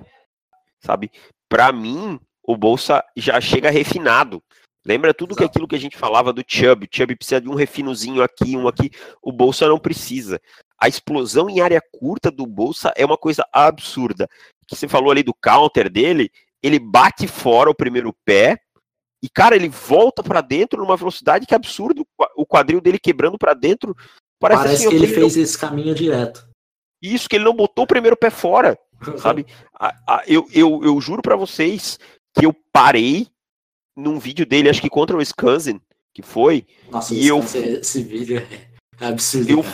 sabe? 0.79 1.11
Para 1.47 1.71
mim, 1.71 2.19
o 2.43 2.57
Bolsa 2.57 3.03
já 3.15 3.39
chega 3.39 3.69
refinado. 3.69 4.41
Lembra 4.85 5.13
tudo 5.13 5.35
que 5.35 5.43
aquilo 5.43 5.67
que 5.67 5.75
a 5.75 5.79
gente 5.79 5.97
falava 5.97 6.33
do 6.33 6.43
Chubb. 6.45 6.85
O 6.85 6.89
Chubb 6.91 7.15
precisa 7.15 7.39
de 7.39 7.47
um 7.47 7.53
refinozinho 7.53 8.23
aqui, 8.23 8.57
um 8.57 8.67
aqui. 8.67 8.89
O 9.21 9.31
Bolsa 9.31 9.67
não 9.67 9.77
precisa. 9.77 10.41
A 10.79 10.87
explosão 10.87 11.47
em 11.47 11.61
área 11.61 11.81
curta 11.99 12.31
do 12.31 12.47
Bolsa 12.47 12.91
é 12.95 13.05
uma 13.05 13.17
coisa 13.17 13.45
absurda. 13.53 14.27
Que 14.67 14.75
você 14.75 14.87
falou 14.87 15.11
ali 15.11 15.21
do 15.21 15.35
counter 15.35 15.87
dele, 15.87 16.31
ele 16.63 16.79
bate 16.79 17.27
fora 17.27 17.69
o 17.69 17.75
primeiro 17.75 18.11
pé 18.25 18.59
e 19.23 19.29
cara, 19.29 19.55
ele 19.55 19.69
volta 19.69 20.23
para 20.23 20.41
dentro 20.41 20.81
numa 20.81 20.97
velocidade 20.97 21.45
que 21.45 21.53
é 21.53 21.57
absurdo. 21.57 22.05
O 22.35 22.45
quadril 22.45 22.81
dele 22.81 22.97
quebrando 22.97 23.37
para 23.37 23.53
dentro. 23.53 23.95
Parece, 24.39 24.63
Parece 24.63 24.87
assim, 24.87 24.89
que 24.89 25.03
ele, 25.03 25.13
fez 25.13 25.37
esse 25.37 25.57
caminho 25.57 25.93
direto. 25.93 26.49
Isso 27.01 27.27
que 27.27 27.35
ele 27.35 27.45
não 27.45 27.53
botou 27.53 27.83
o 27.83 27.87
primeiro 27.87 28.15
pé 28.15 28.29
fora, 28.29 28.77
sabe? 29.17 29.45
A, 29.79 29.95
a, 30.07 30.23
eu, 30.27 30.47
eu, 30.53 30.83
eu 30.83 31.01
juro 31.01 31.21
para 31.21 31.35
vocês 31.35 31.97
que 32.33 32.45
eu 32.45 32.55
parei 32.71 33.27
num 33.95 34.19
vídeo 34.19 34.45
dele, 34.45 34.69
acho 34.69 34.81
que 34.81 34.89
contra 34.89 35.15
o 35.15 35.19
Wisconsin, 35.19 35.81
que 36.13 36.21
foi. 36.21 36.65
Nossa, 36.89 37.13
e 37.13 37.27
eu, 37.27 37.39
esse 37.39 38.03
vídeo 38.03 38.45
é 38.99 39.05
absurdo. 39.05 39.49
Eu, 39.49 39.65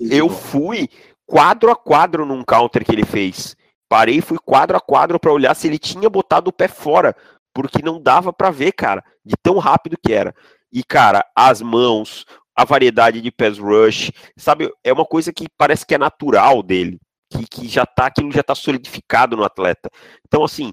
eu 0.00 0.28
fui 0.28 0.88
quadro 1.26 1.70
a 1.70 1.76
quadro 1.76 2.24
num 2.24 2.42
counter 2.42 2.84
que 2.84 2.92
ele 2.92 3.04
fez. 3.04 3.56
Parei, 3.88 4.20
fui 4.20 4.38
quadro 4.38 4.76
a 4.76 4.80
quadro 4.80 5.18
para 5.18 5.32
olhar 5.32 5.54
se 5.54 5.66
ele 5.66 5.78
tinha 5.78 6.08
botado 6.08 6.50
o 6.50 6.52
pé 6.52 6.68
fora, 6.68 7.16
porque 7.54 7.82
não 7.82 8.00
dava 8.00 8.32
para 8.32 8.50
ver, 8.50 8.72
cara, 8.72 9.02
de 9.24 9.34
tão 9.42 9.58
rápido 9.58 9.96
que 10.02 10.12
era. 10.12 10.34
E 10.72 10.84
cara, 10.84 11.24
as 11.34 11.62
mãos, 11.62 12.26
a 12.58 12.64
variedade 12.64 13.20
de 13.20 13.30
pass 13.30 13.56
rush, 13.56 14.10
sabe, 14.36 14.68
é 14.82 14.92
uma 14.92 15.04
coisa 15.04 15.32
que 15.32 15.46
parece 15.56 15.86
que 15.86 15.94
é 15.94 15.98
natural 15.98 16.60
dele, 16.60 16.98
que, 17.30 17.46
que 17.46 17.68
já 17.68 17.86
tá, 17.86 18.06
aquilo 18.06 18.32
já 18.32 18.42
tá 18.42 18.52
solidificado 18.52 19.36
no 19.36 19.44
atleta. 19.44 19.88
Então, 20.26 20.42
assim, 20.42 20.72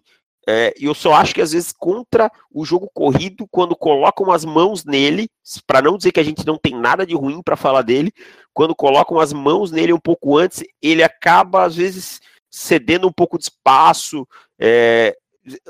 é, 0.49 0.73
eu 0.79 0.95
só 0.95 1.13
acho 1.13 1.35
que 1.35 1.41
às 1.43 1.51
vezes 1.51 1.71
contra 1.71 2.31
o 2.51 2.65
jogo 2.65 2.89
corrido, 2.91 3.47
quando 3.51 3.75
colocam 3.75 4.31
as 4.31 4.43
mãos 4.43 4.83
nele, 4.83 5.29
para 5.67 5.79
não 5.79 5.95
dizer 5.95 6.11
que 6.11 6.19
a 6.19 6.23
gente 6.23 6.43
não 6.43 6.57
tem 6.57 6.75
nada 6.75 7.05
de 7.05 7.13
ruim 7.13 7.39
para 7.43 7.55
falar 7.55 7.83
dele, 7.83 8.11
quando 8.51 8.73
colocam 8.73 9.19
as 9.19 9.31
mãos 9.31 9.69
nele 9.69 9.93
um 9.93 9.99
pouco 9.99 10.39
antes, 10.39 10.63
ele 10.81 11.03
acaba 11.03 11.65
às 11.65 11.75
vezes 11.75 12.19
cedendo 12.49 13.07
um 13.07 13.13
pouco 13.13 13.37
de 13.37 13.43
espaço, 13.43 14.27
é, 14.59 15.15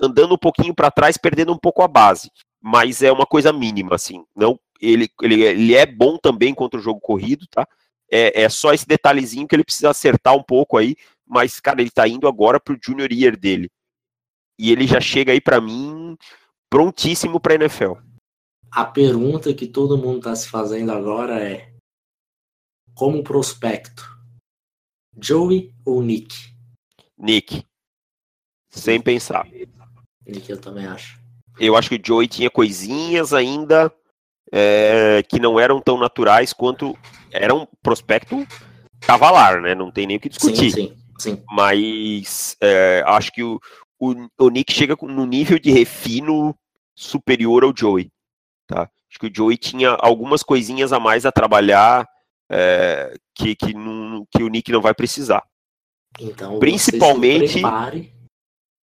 andando 0.01 0.35
um 0.35 0.37
pouquinho 0.37 0.73
para 0.73 0.89
trás, 0.89 1.17
perdendo 1.17 1.51
um 1.51 1.57
pouco 1.57 1.81
a 1.81 1.89
base. 1.89 2.31
Mas 2.61 3.03
é 3.03 3.11
uma 3.11 3.25
coisa 3.25 3.51
mínima, 3.51 3.95
assim. 3.95 4.23
Não, 4.33 4.57
ele, 4.81 5.09
ele, 5.21 5.41
ele 5.41 5.75
é 5.75 5.85
bom 5.85 6.17
também 6.17 6.53
contra 6.53 6.79
o 6.79 6.83
jogo 6.83 6.99
corrido, 6.99 7.45
tá? 7.47 7.67
É, 8.11 8.43
é 8.43 8.49
só 8.49 8.73
esse 8.73 8.87
detalhezinho 8.87 9.47
que 9.47 9.55
ele 9.55 9.63
precisa 9.63 9.89
acertar 9.89 10.35
um 10.35 10.43
pouco 10.43 10.77
aí, 10.77 10.95
mas, 11.25 11.59
cara, 11.59 11.81
ele 11.81 11.89
tá 11.89 12.07
indo 12.07 12.27
agora 12.27 12.59
pro 12.59 12.77
junior 12.81 13.11
year 13.11 13.37
dele 13.37 13.69
e 14.57 14.71
ele 14.71 14.87
já 14.87 15.01
chega 15.01 15.31
aí 15.31 15.41
para 15.41 15.61
mim 15.61 16.17
prontíssimo 16.69 17.39
para 17.39 17.55
NFL. 17.55 17.93
A 18.71 18.85
pergunta 18.85 19.53
que 19.53 19.67
todo 19.67 19.97
mundo 19.97 20.17
está 20.17 20.35
se 20.35 20.49
fazendo 20.49 20.91
agora 20.91 21.41
é: 21.41 21.73
como 22.93 23.23
prospecto, 23.23 24.03
Joey 25.21 25.73
ou 25.85 26.01
Nick? 26.01 26.35
Nick. 27.17 27.63
Sem 28.69 29.01
pensar. 29.01 29.47
Nick, 30.25 30.49
eu 30.49 30.59
também 30.59 30.85
acho. 30.85 31.19
Eu 31.57 31.77
acho 31.77 31.89
que 31.89 31.95
o 31.95 32.01
Joey 32.05 32.27
tinha 32.27 32.49
coisinhas 32.49 33.33
ainda 33.33 33.93
é, 34.51 35.23
que 35.27 35.39
não 35.39 35.59
eram 35.59 35.81
tão 35.81 35.97
naturais 35.97 36.53
quanto 36.53 36.97
era 37.31 37.53
um 37.53 37.65
prospecto 37.81 38.45
cavalar, 39.01 39.61
né? 39.61 39.75
Não 39.75 39.91
tem 39.91 40.07
nem 40.07 40.17
o 40.17 40.19
que 40.19 40.29
discutir. 40.29 40.71
Sim, 40.71 40.87
sim, 41.19 41.35
sim. 41.35 41.43
Mas 41.49 42.55
é, 42.61 43.03
acho 43.05 43.31
que 43.31 43.43
o, 43.43 43.59
o, 43.99 44.13
o 44.39 44.49
Nick 44.49 44.73
chega 44.73 44.95
no 45.01 45.25
nível 45.25 45.59
de 45.59 45.71
refino 45.71 46.55
superior 46.95 47.63
ao 47.63 47.73
Joey. 47.75 48.09
Tá? 48.67 48.89
Acho 49.09 49.19
que 49.19 49.27
o 49.27 49.35
Joey 49.35 49.57
tinha 49.57 49.91
algumas 49.99 50.43
coisinhas 50.43 50.91
a 50.91 50.99
mais 50.99 51.25
a 51.25 51.31
trabalhar 51.31 52.07
é, 52.49 53.13
que, 53.33 53.55
que, 53.55 53.73
não, 53.73 54.25
que 54.31 54.43
o 54.43 54.49
Nick 54.49 54.71
não 54.71 54.81
vai 54.81 54.93
precisar. 54.93 55.43
Então, 56.19 56.59
principalmente, 56.59 57.61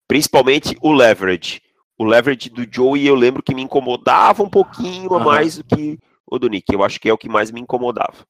principalmente 0.07 0.75
o 0.81 0.91
leverage. 0.91 1.61
O 1.99 2.05
leverage 2.05 2.49
do 2.49 2.65
Joey 2.71 3.05
eu 3.05 3.13
lembro 3.13 3.43
que 3.43 3.53
me 3.53 3.61
incomodava 3.61 4.41
um 4.41 4.49
pouquinho 4.49 5.13
a 5.13 5.19
mais 5.19 5.57
do 5.57 5.65
que 5.65 5.99
o 6.25 6.39
do 6.39 6.47
Nick. 6.47 6.73
Eu 6.73 6.81
acho 6.81 6.97
que 6.97 7.09
é 7.09 7.13
o 7.13 7.17
que 7.17 7.27
mais 7.27 7.51
me 7.51 7.59
incomodava. 7.59 8.25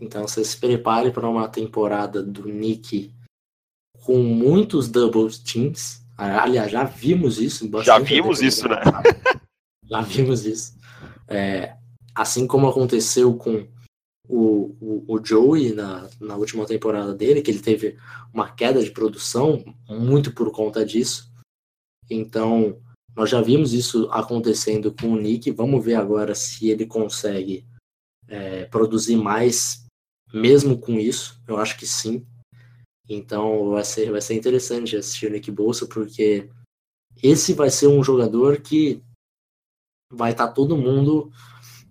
Então 0.00 0.26
você 0.26 0.44
se 0.44 0.58
prepare 0.58 1.12
para 1.12 1.28
uma 1.28 1.48
temporada 1.48 2.20
do 2.20 2.48
Nick 2.48 3.14
com 4.04 4.18
muitos 4.18 4.88
double 4.88 5.28
teams. 5.44 6.04
Aliás, 6.18 6.72
já 6.72 6.82
vimos 6.82 7.38
isso. 7.38 7.70
Já 7.82 8.00
vimos 8.00 8.42
isso, 8.42 8.68
né? 8.68 8.80
Já 9.84 10.00
vimos 10.00 10.44
isso. 10.44 10.76
É, 11.28 11.76
assim 12.14 12.48
como 12.48 12.68
aconteceu 12.68 13.36
com 13.36 13.68
o, 14.28 14.76
o, 14.80 15.04
o, 15.06 15.24
Joey 15.24 15.72
na, 15.72 16.08
na 16.20 16.36
última 16.36 16.66
temporada 16.66 17.14
dele, 17.14 17.42
que 17.42 17.50
ele 17.50 17.60
teve 17.60 17.96
uma 18.32 18.50
queda 18.50 18.82
de 18.82 18.90
produção 18.90 19.62
muito 19.88 20.32
por 20.32 20.50
conta 20.50 20.84
disso. 20.84 21.31
Então, 22.10 22.80
nós 23.14 23.30
já 23.30 23.40
vimos 23.40 23.72
isso 23.72 24.08
acontecendo 24.10 24.92
com 24.92 25.08
o 25.08 25.20
Nick. 25.20 25.50
Vamos 25.50 25.84
ver 25.84 25.94
agora 25.94 26.34
se 26.34 26.68
ele 26.68 26.86
consegue 26.86 27.66
é, 28.28 28.64
produzir 28.66 29.16
mais, 29.16 29.84
mesmo 30.32 30.78
com 30.78 30.98
isso. 30.98 31.40
Eu 31.46 31.58
acho 31.58 31.78
que 31.78 31.86
sim. 31.86 32.26
Então 33.08 33.70
vai 33.70 33.84
ser, 33.84 34.10
vai 34.10 34.20
ser 34.20 34.34
interessante 34.34 34.96
assistir 34.96 35.26
o 35.26 35.30
Nick 35.30 35.50
Bolsa, 35.50 35.86
porque 35.86 36.48
esse 37.22 37.52
vai 37.52 37.68
ser 37.68 37.88
um 37.88 38.02
jogador 38.02 38.60
que 38.60 39.02
vai 40.10 40.32
estar 40.32 40.48
tá 40.48 40.52
todo 40.52 40.76
mundo. 40.76 41.30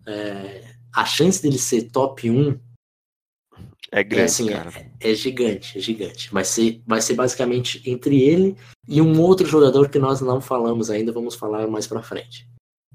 É, 0.08 0.76
a 0.94 1.06
chance 1.06 1.42
dele 1.42 1.60
ser 1.60 1.92
top 1.92 2.30
1 2.30 2.60
é 3.92 4.04
grande, 4.04 4.22
é, 4.22 4.26
assim, 4.26 4.50
é, 4.50 5.12
é, 5.12 5.14
gigante, 5.14 5.78
é 5.78 5.82
gigante. 5.82 6.32
Vai 6.32 6.46
ser, 6.46 6.82
vai 6.88 7.02
ser 7.02 7.14
basicamente 7.14 7.82
entre 7.86 8.22
ele 8.22 8.56
e 8.88 9.02
um 9.02 9.22
outro 9.22 9.46
jogador 9.46 9.90
que 9.90 10.00
nós 10.00 10.22
não 10.22 10.40
falamos 10.40 10.90
ainda, 10.90 11.12
vamos 11.12 11.36
falar 11.36 11.68
mais 11.68 11.88
para 11.88 12.02
frente, 12.02 12.48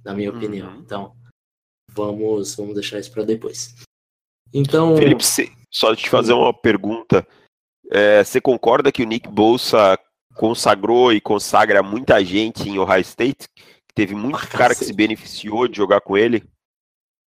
na 0.02 0.14
minha 0.14 0.30
uhum. 0.30 0.38
opinião. 0.38 0.76
Então, 0.78 1.14
vamos, 1.90 2.54
vamos 2.54 2.74
deixar 2.74 2.98
isso 2.98 3.12
para 3.12 3.24
depois. 3.24 3.74
Então, 4.54 4.96
Felipe, 4.96 5.22
só 5.70 5.94
te 5.94 6.08
fazer 6.08 6.32
uma 6.32 6.54
pergunta 6.54 7.26
É, 7.90 8.24
você 8.24 8.40
concorda 8.40 8.90
que 8.90 9.02
o 9.02 9.06
Nick 9.06 9.28
Bolsa 9.28 9.98
consagrou 10.34 11.12
e 11.12 11.20
consagra 11.20 11.82
muita 11.82 12.24
gente 12.24 12.68
em 12.68 12.78
Ohio 12.78 13.00
State? 13.00 13.48
Teve 13.94 14.14
muito 14.14 14.36
ah, 14.36 14.46
cara 14.46 14.74
que 14.74 14.84
se 14.84 14.92
beneficiou 14.92 15.68
de 15.68 15.76
jogar 15.76 16.00
com 16.00 16.16
ele? 16.16 16.42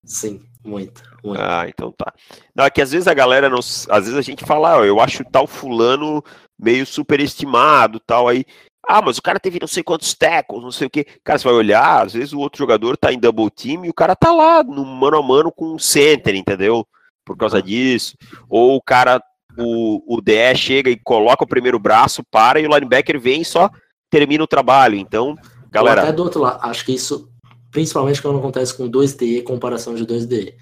Sim, 0.07 0.41
muito, 0.63 1.03
muito. 1.21 1.41
Ah, 1.41 1.65
então 1.67 1.91
tá. 1.91 2.13
Não, 2.55 2.63
é 2.63 2.69
que 2.69 2.81
às 2.81 2.91
vezes 2.91 3.09
a 3.09 3.13
galera 3.13 3.49
não. 3.49 3.59
Às 3.59 4.05
vezes 4.05 4.15
a 4.15 4.21
gente 4.21 4.45
fala, 4.45 4.77
ó, 4.77 4.85
eu 4.85 5.01
acho 5.01 5.23
tal 5.25 5.45
fulano 5.45 6.23
meio 6.57 6.85
superestimado, 6.85 7.99
tal, 7.99 8.29
aí. 8.29 8.45
Ah, 8.87 9.01
mas 9.01 9.17
o 9.17 9.21
cara 9.21 9.37
teve 9.37 9.59
não 9.59 9.67
sei 9.67 9.83
quantos 9.83 10.13
tackles, 10.13 10.63
não 10.63 10.71
sei 10.71 10.87
o 10.87 10.89
que. 10.89 11.03
Cara, 11.21 11.37
você 11.37 11.43
vai 11.43 11.53
olhar, 11.53 12.05
às 12.05 12.13
vezes 12.13 12.31
o 12.31 12.39
outro 12.39 12.57
jogador 12.57 12.95
tá 12.95 13.11
em 13.11 13.19
double 13.19 13.51
team 13.51 13.83
e 13.83 13.89
o 13.89 13.93
cara 13.93 14.15
tá 14.15 14.31
lá 14.31 14.63
no 14.63 14.85
mano 14.85 15.17
a 15.17 15.21
mano 15.21 15.51
com 15.51 15.75
o 15.75 15.79
center, 15.79 16.35
entendeu? 16.35 16.87
Por 17.25 17.35
causa 17.35 17.61
disso. 17.61 18.15
Ou 18.49 18.77
o 18.77 18.81
cara, 18.81 19.21
o, 19.57 20.15
o 20.15 20.21
DE 20.21 20.55
chega 20.55 20.89
e 20.89 20.95
coloca 20.95 21.43
o 21.43 21.47
primeiro 21.47 21.77
braço, 21.77 22.23
para 22.31 22.61
e 22.61 22.65
o 22.65 22.73
linebacker 22.73 23.19
vem 23.19 23.41
e 23.41 23.45
só 23.45 23.69
termina 24.09 24.45
o 24.45 24.47
trabalho. 24.47 24.95
Então, 24.95 25.35
galera. 25.69 26.01
Ou 26.01 26.07
até 26.07 26.15
do 26.15 26.23
outro 26.23 26.41
lado, 26.41 26.59
acho 26.63 26.85
que 26.85 26.93
isso, 26.93 27.29
principalmente 27.71 28.21
quando 28.21 28.39
acontece 28.39 28.75
com 28.75 28.89
2D, 28.89 29.43
comparação 29.43 29.95
de 29.95 30.05
2D. 30.05 30.55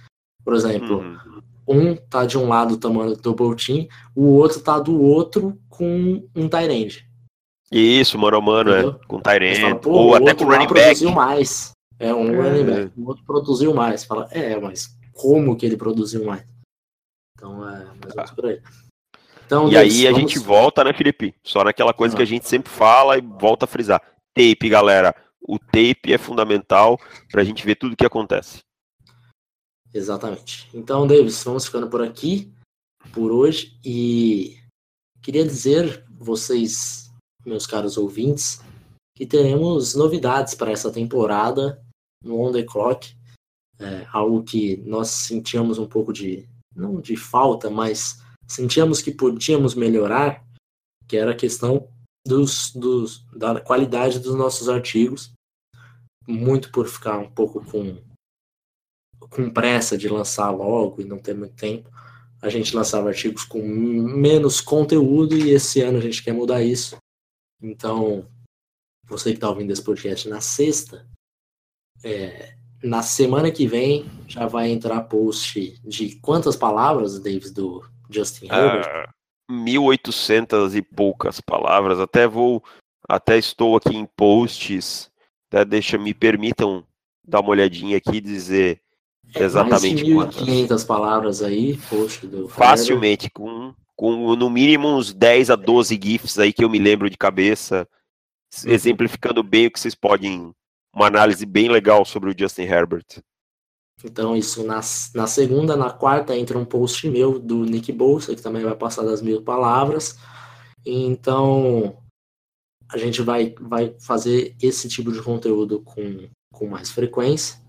Por 0.44 0.54
exemplo, 0.54 1.00
uhum. 1.00 1.42
um 1.68 1.96
tá 1.96 2.26
de 2.26 2.38
um 2.38 2.48
lado 2.48 2.78
tomando 2.78 3.16
double 3.16 3.56
team, 3.56 3.88
o 4.16 4.34
outro 4.36 4.60
tá 4.62 4.80
do 4.80 5.02
outro 5.02 5.58
com 5.70 6.24
um 6.36 6.48
tight. 6.48 7.06
Isso, 7.72 8.18
mano 8.18 8.38
a 8.38 8.42
mano, 8.42 8.72
é. 8.72 8.94
Com 9.08 9.20
Tyrant. 9.20 9.86
Ou 9.86 10.16
até 10.16 10.34
com 10.34 10.46
running 10.46 10.68
back. 10.68 10.74
produziu 10.74 11.12
mais. 11.12 11.72
É, 12.00 12.14
um 12.14 12.34
é. 12.34 12.50
running 12.50 12.66
back. 12.66 12.92
O 12.96 13.08
outro 13.08 13.24
produziu 13.26 13.74
mais. 13.74 14.04
Fala, 14.04 14.28
é, 14.32 14.60
mas 14.60 14.96
como 15.14 15.56
que 15.56 15.66
ele 15.66 15.76
produziu 15.76 16.24
mais? 16.26 16.46
Então, 17.36 17.68
é 17.68 17.84
mais 17.84 18.12
ou 18.12 18.16
menos 18.16 18.32
por 18.32 18.46
aí. 18.46 18.62
Então, 19.46 19.70
e 19.70 19.78
aí 19.78 20.04
vamos... 20.04 20.18
a 20.18 20.20
gente 20.20 20.40
volta, 20.40 20.84
né, 20.84 20.94
Felipe? 20.94 21.36
Só 21.44 21.64
naquela 21.64 21.94
coisa 21.94 22.16
ah. 22.16 22.18
que 22.18 22.24
a 22.24 22.28
gente 22.28 22.48
sempre 22.48 22.72
fala 22.72 23.18
e 23.18 23.22
volta 23.22 23.66
a 23.66 23.68
frisar. 23.68 24.02
Tape, 24.34 24.70
galera. 24.70 25.16
O 25.48 25.60
tape 25.60 26.12
é 26.12 26.18
fundamental 26.18 27.00
para 27.32 27.42
a 27.42 27.44
gente 27.44 27.66
ver 27.66 27.76
tudo 27.76 27.94
o 27.94 27.96
que 27.96 28.06
acontece. 28.06 28.60
Exatamente. 29.94 30.68
Então, 30.74 31.08
Davis, 31.08 31.44
vamos 31.44 31.66
ficando 31.66 31.90
por 31.90 32.02
aqui 32.02 32.52
por 33.14 33.32
hoje 33.32 33.80
e 33.84 34.58
queria 35.22 35.46
dizer, 35.46 36.04
vocês 36.10 37.06
meus 37.46 37.68
caros 37.68 37.98
ouvintes, 37.98 38.60
que 39.16 39.26
teremos 39.26 39.96
novidades 39.96 40.56
para 40.56 40.72
essa 40.72 40.92
temporada 40.92 41.82
no 42.24 42.42
On 42.42 42.52
The 42.52 42.64
Clock. 42.64 43.16
É, 43.78 44.08
algo 44.12 44.44
que 44.44 44.78
nós 44.78 45.10
sentíamos 45.10 45.78
um 45.78 45.88
pouco 45.88 46.12
de, 46.12 46.48
não 46.74 47.00
de 47.00 47.16
falta, 47.16 47.70
mas 47.70 48.22
sentíamos 48.48 49.02
que 49.02 49.12
podíamos 49.12 49.76
melhorar, 49.76 50.46
que 51.08 51.18
era 51.18 51.32
a 51.32 51.36
questão 51.36 51.88
dos, 52.26 52.72
dos, 52.74 53.26
da 53.34 53.60
qualidade 53.60 54.20
dos 54.20 54.34
nossos 54.36 54.70
artigos, 54.70 55.34
muito 56.28 56.72
por 56.72 56.88
ficar 56.88 57.18
um 57.18 57.30
pouco 57.30 57.64
com, 57.64 57.98
com 59.30 59.50
pressa 59.50 59.98
de 59.98 60.08
lançar 60.08 60.50
logo 60.50 61.02
e 61.02 61.06
não 61.06 61.20
ter 61.20 61.36
muito 61.36 61.56
tempo. 61.56 61.90
A 62.42 62.50
gente 62.50 62.76
lançava 62.76 63.10
artigos 63.10 63.44
com 63.44 63.62
menos 63.62 64.62
conteúdo 64.62 65.36
e 65.38 65.52
esse 65.52 65.82
ano 65.82 65.98
a 65.98 66.02
gente 66.02 66.24
quer 66.24 66.34
mudar 66.34 66.62
isso. 66.62 66.98
Então, 67.62 68.28
você 69.08 69.32
que 69.32 69.38
está 69.38 69.50
ouvindo 69.50 69.72
esse 69.72 69.84
podcast 69.84 70.28
na 70.30 70.42
sexta, 70.42 71.08
é, 72.04 72.56
na 72.84 73.02
semana 73.02 73.52
que 73.52 73.66
vem 73.66 74.10
já 74.28 74.46
vai 74.48 74.70
entrar 74.70 75.02
post 75.04 75.80
de 75.84 76.16
quantas 76.18 76.56
palavras, 76.56 77.20
Davis, 77.20 77.52
do 77.52 77.84
Justin 78.10 78.46
Herbert? 78.46 79.10
Uh, 79.10 79.16
1.800 79.52 80.76
e 80.76 80.82
poucas 80.82 81.40
palavras. 81.40 82.00
Até 82.00 82.28
vou, 82.28 82.64
até 83.08 83.38
estou 83.38 83.76
aqui 83.76 83.96
em 83.96 84.06
posts. 84.06 85.10
Até 85.56 85.64
deixa, 85.64 85.98
me 85.98 86.14
permitam 86.14 86.84
dar 87.26 87.40
uma 87.40 87.52
olhadinha 87.52 87.96
aqui 87.96 88.18
e 88.18 88.22
dizer 88.22 88.82
é, 89.34 89.42
exatamente 89.42 90.04
de 90.04 90.12
1.500 90.12 90.86
palavras 90.86 91.42
aí, 91.42 91.78
post 91.90 92.28
do 92.28 92.50
Facilmente, 92.50 93.30
com 93.30 93.74
com 93.96 94.36
no 94.36 94.50
mínimo 94.50 94.90
uns 94.90 95.14
10 95.14 95.50
a 95.50 95.56
12 95.56 95.98
GIFs 96.04 96.38
aí 96.38 96.52
que 96.52 96.62
eu 96.62 96.70
me 96.70 96.78
lembro 96.78 97.10
de 97.10 97.18
cabeça, 97.18 97.88
uhum. 98.66 98.72
exemplificando 98.72 99.42
bem 99.42 99.68
o 99.68 99.72
que 99.72 99.80
vocês 99.80 99.96
podem. 99.96 100.54
Uma 100.94 101.08
análise 101.08 101.46
bem 101.46 101.70
legal 101.70 102.04
sobre 102.04 102.30
o 102.30 102.36
Justin 102.38 102.64
Herbert. 102.64 103.06
Então, 104.04 104.36
isso 104.36 104.66
na, 104.66 104.82
na 105.14 105.28
segunda, 105.28 105.78
na 105.78 105.90
quarta 105.90 106.36
entra 106.36 106.58
um 106.58 106.66
post 106.66 107.10
meu 107.10 107.40
do 107.40 107.64
Nick 107.64 107.94
Bolsa, 107.94 108.36
que 108.36 108.42
também 108.42 108.64
vai 108.64 108.76
passar 108.76 109.04
das 109.04 109.22
mil 109.22 109.42
palavras. 109.42 110.18
Então, 110.86 111.98
a 112.90 112.98
gente 112.98 113.22
vai, 113.22 113.56
vai 113.60 113.96
fazer 114.00 114.56
esse 114.62 114.88
tipo 114.88 115.12
de 115.12 115.22
conteúdo 115.22 115.82
com, 115.82 116.30
com 116.52 116.68
mais 116.68 116.92
frequência. 116.92 117.60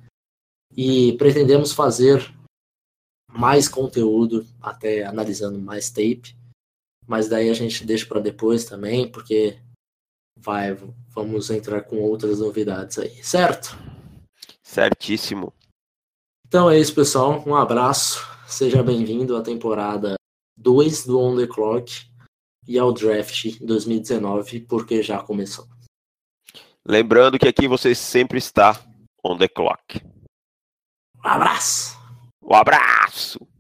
E 0.77 1.17
pretendemos 1.17 1.73
fazer 1.73 2.35
mais 3.31 3.69
conteúdo, 3.69 4.47
até 4.61 5.05
analisando 5.05 5.59
mais 5.59 5.91
tape. 5.91 6.37
Mas 7.07 7.29
daí 7.29 7.49
a 7.49 7.55
gente 7.55 7.85
deixa 7.85 8.07
para 8.07 8.21
depois 8.21 8.65
também, 8.65 9.11
porque 9.11 9.59
vai, 10.37 10.75
vamos 11.09 11.51
entrar 11.51 11.83
com 11.83 12.01
outras 12.01 12.41
novidades 12.41 12.99
aí, 12.99 13.23
certo? 13.23 13.79
Certíssimo. 14.63 15.53
Então 16.47 16.69
é 16.69 16.79
isso, 16.79 16.95
pessoal. 16.95 17.43
Um 17.47 17.55
abraço. 17.55 18.27
Seja 18.47 18.83
bem-vindo 18.83 19.37
à 19.37 19.43
temporada 19.43 20.17
2 20.57 21.07
do 21.07 21.19
On 21.19 21.37
The 21.37 21.47
Clock 21.47 22.07
e 22.67 22.79
ao 22.79 22.93
draft 22.93 23.59
2019, 23.61 24.61
porque 24.61 25.03
já 25.03 25.21
começou. 25.23 25.67
Lembrando 26.85 27.39
que 27.39 27.49
aqui 27.49 27.67
você 27.67 27.95
sempre 27.95 28.39
está 28.39 28.81
on 29.25 29.37
the 29.37 29.49
clock. 29.49 30.01
Um 31.25 31.29
abraço! 31.29 31.97
Um 32.43 32.55
abraço! 32.55 33.56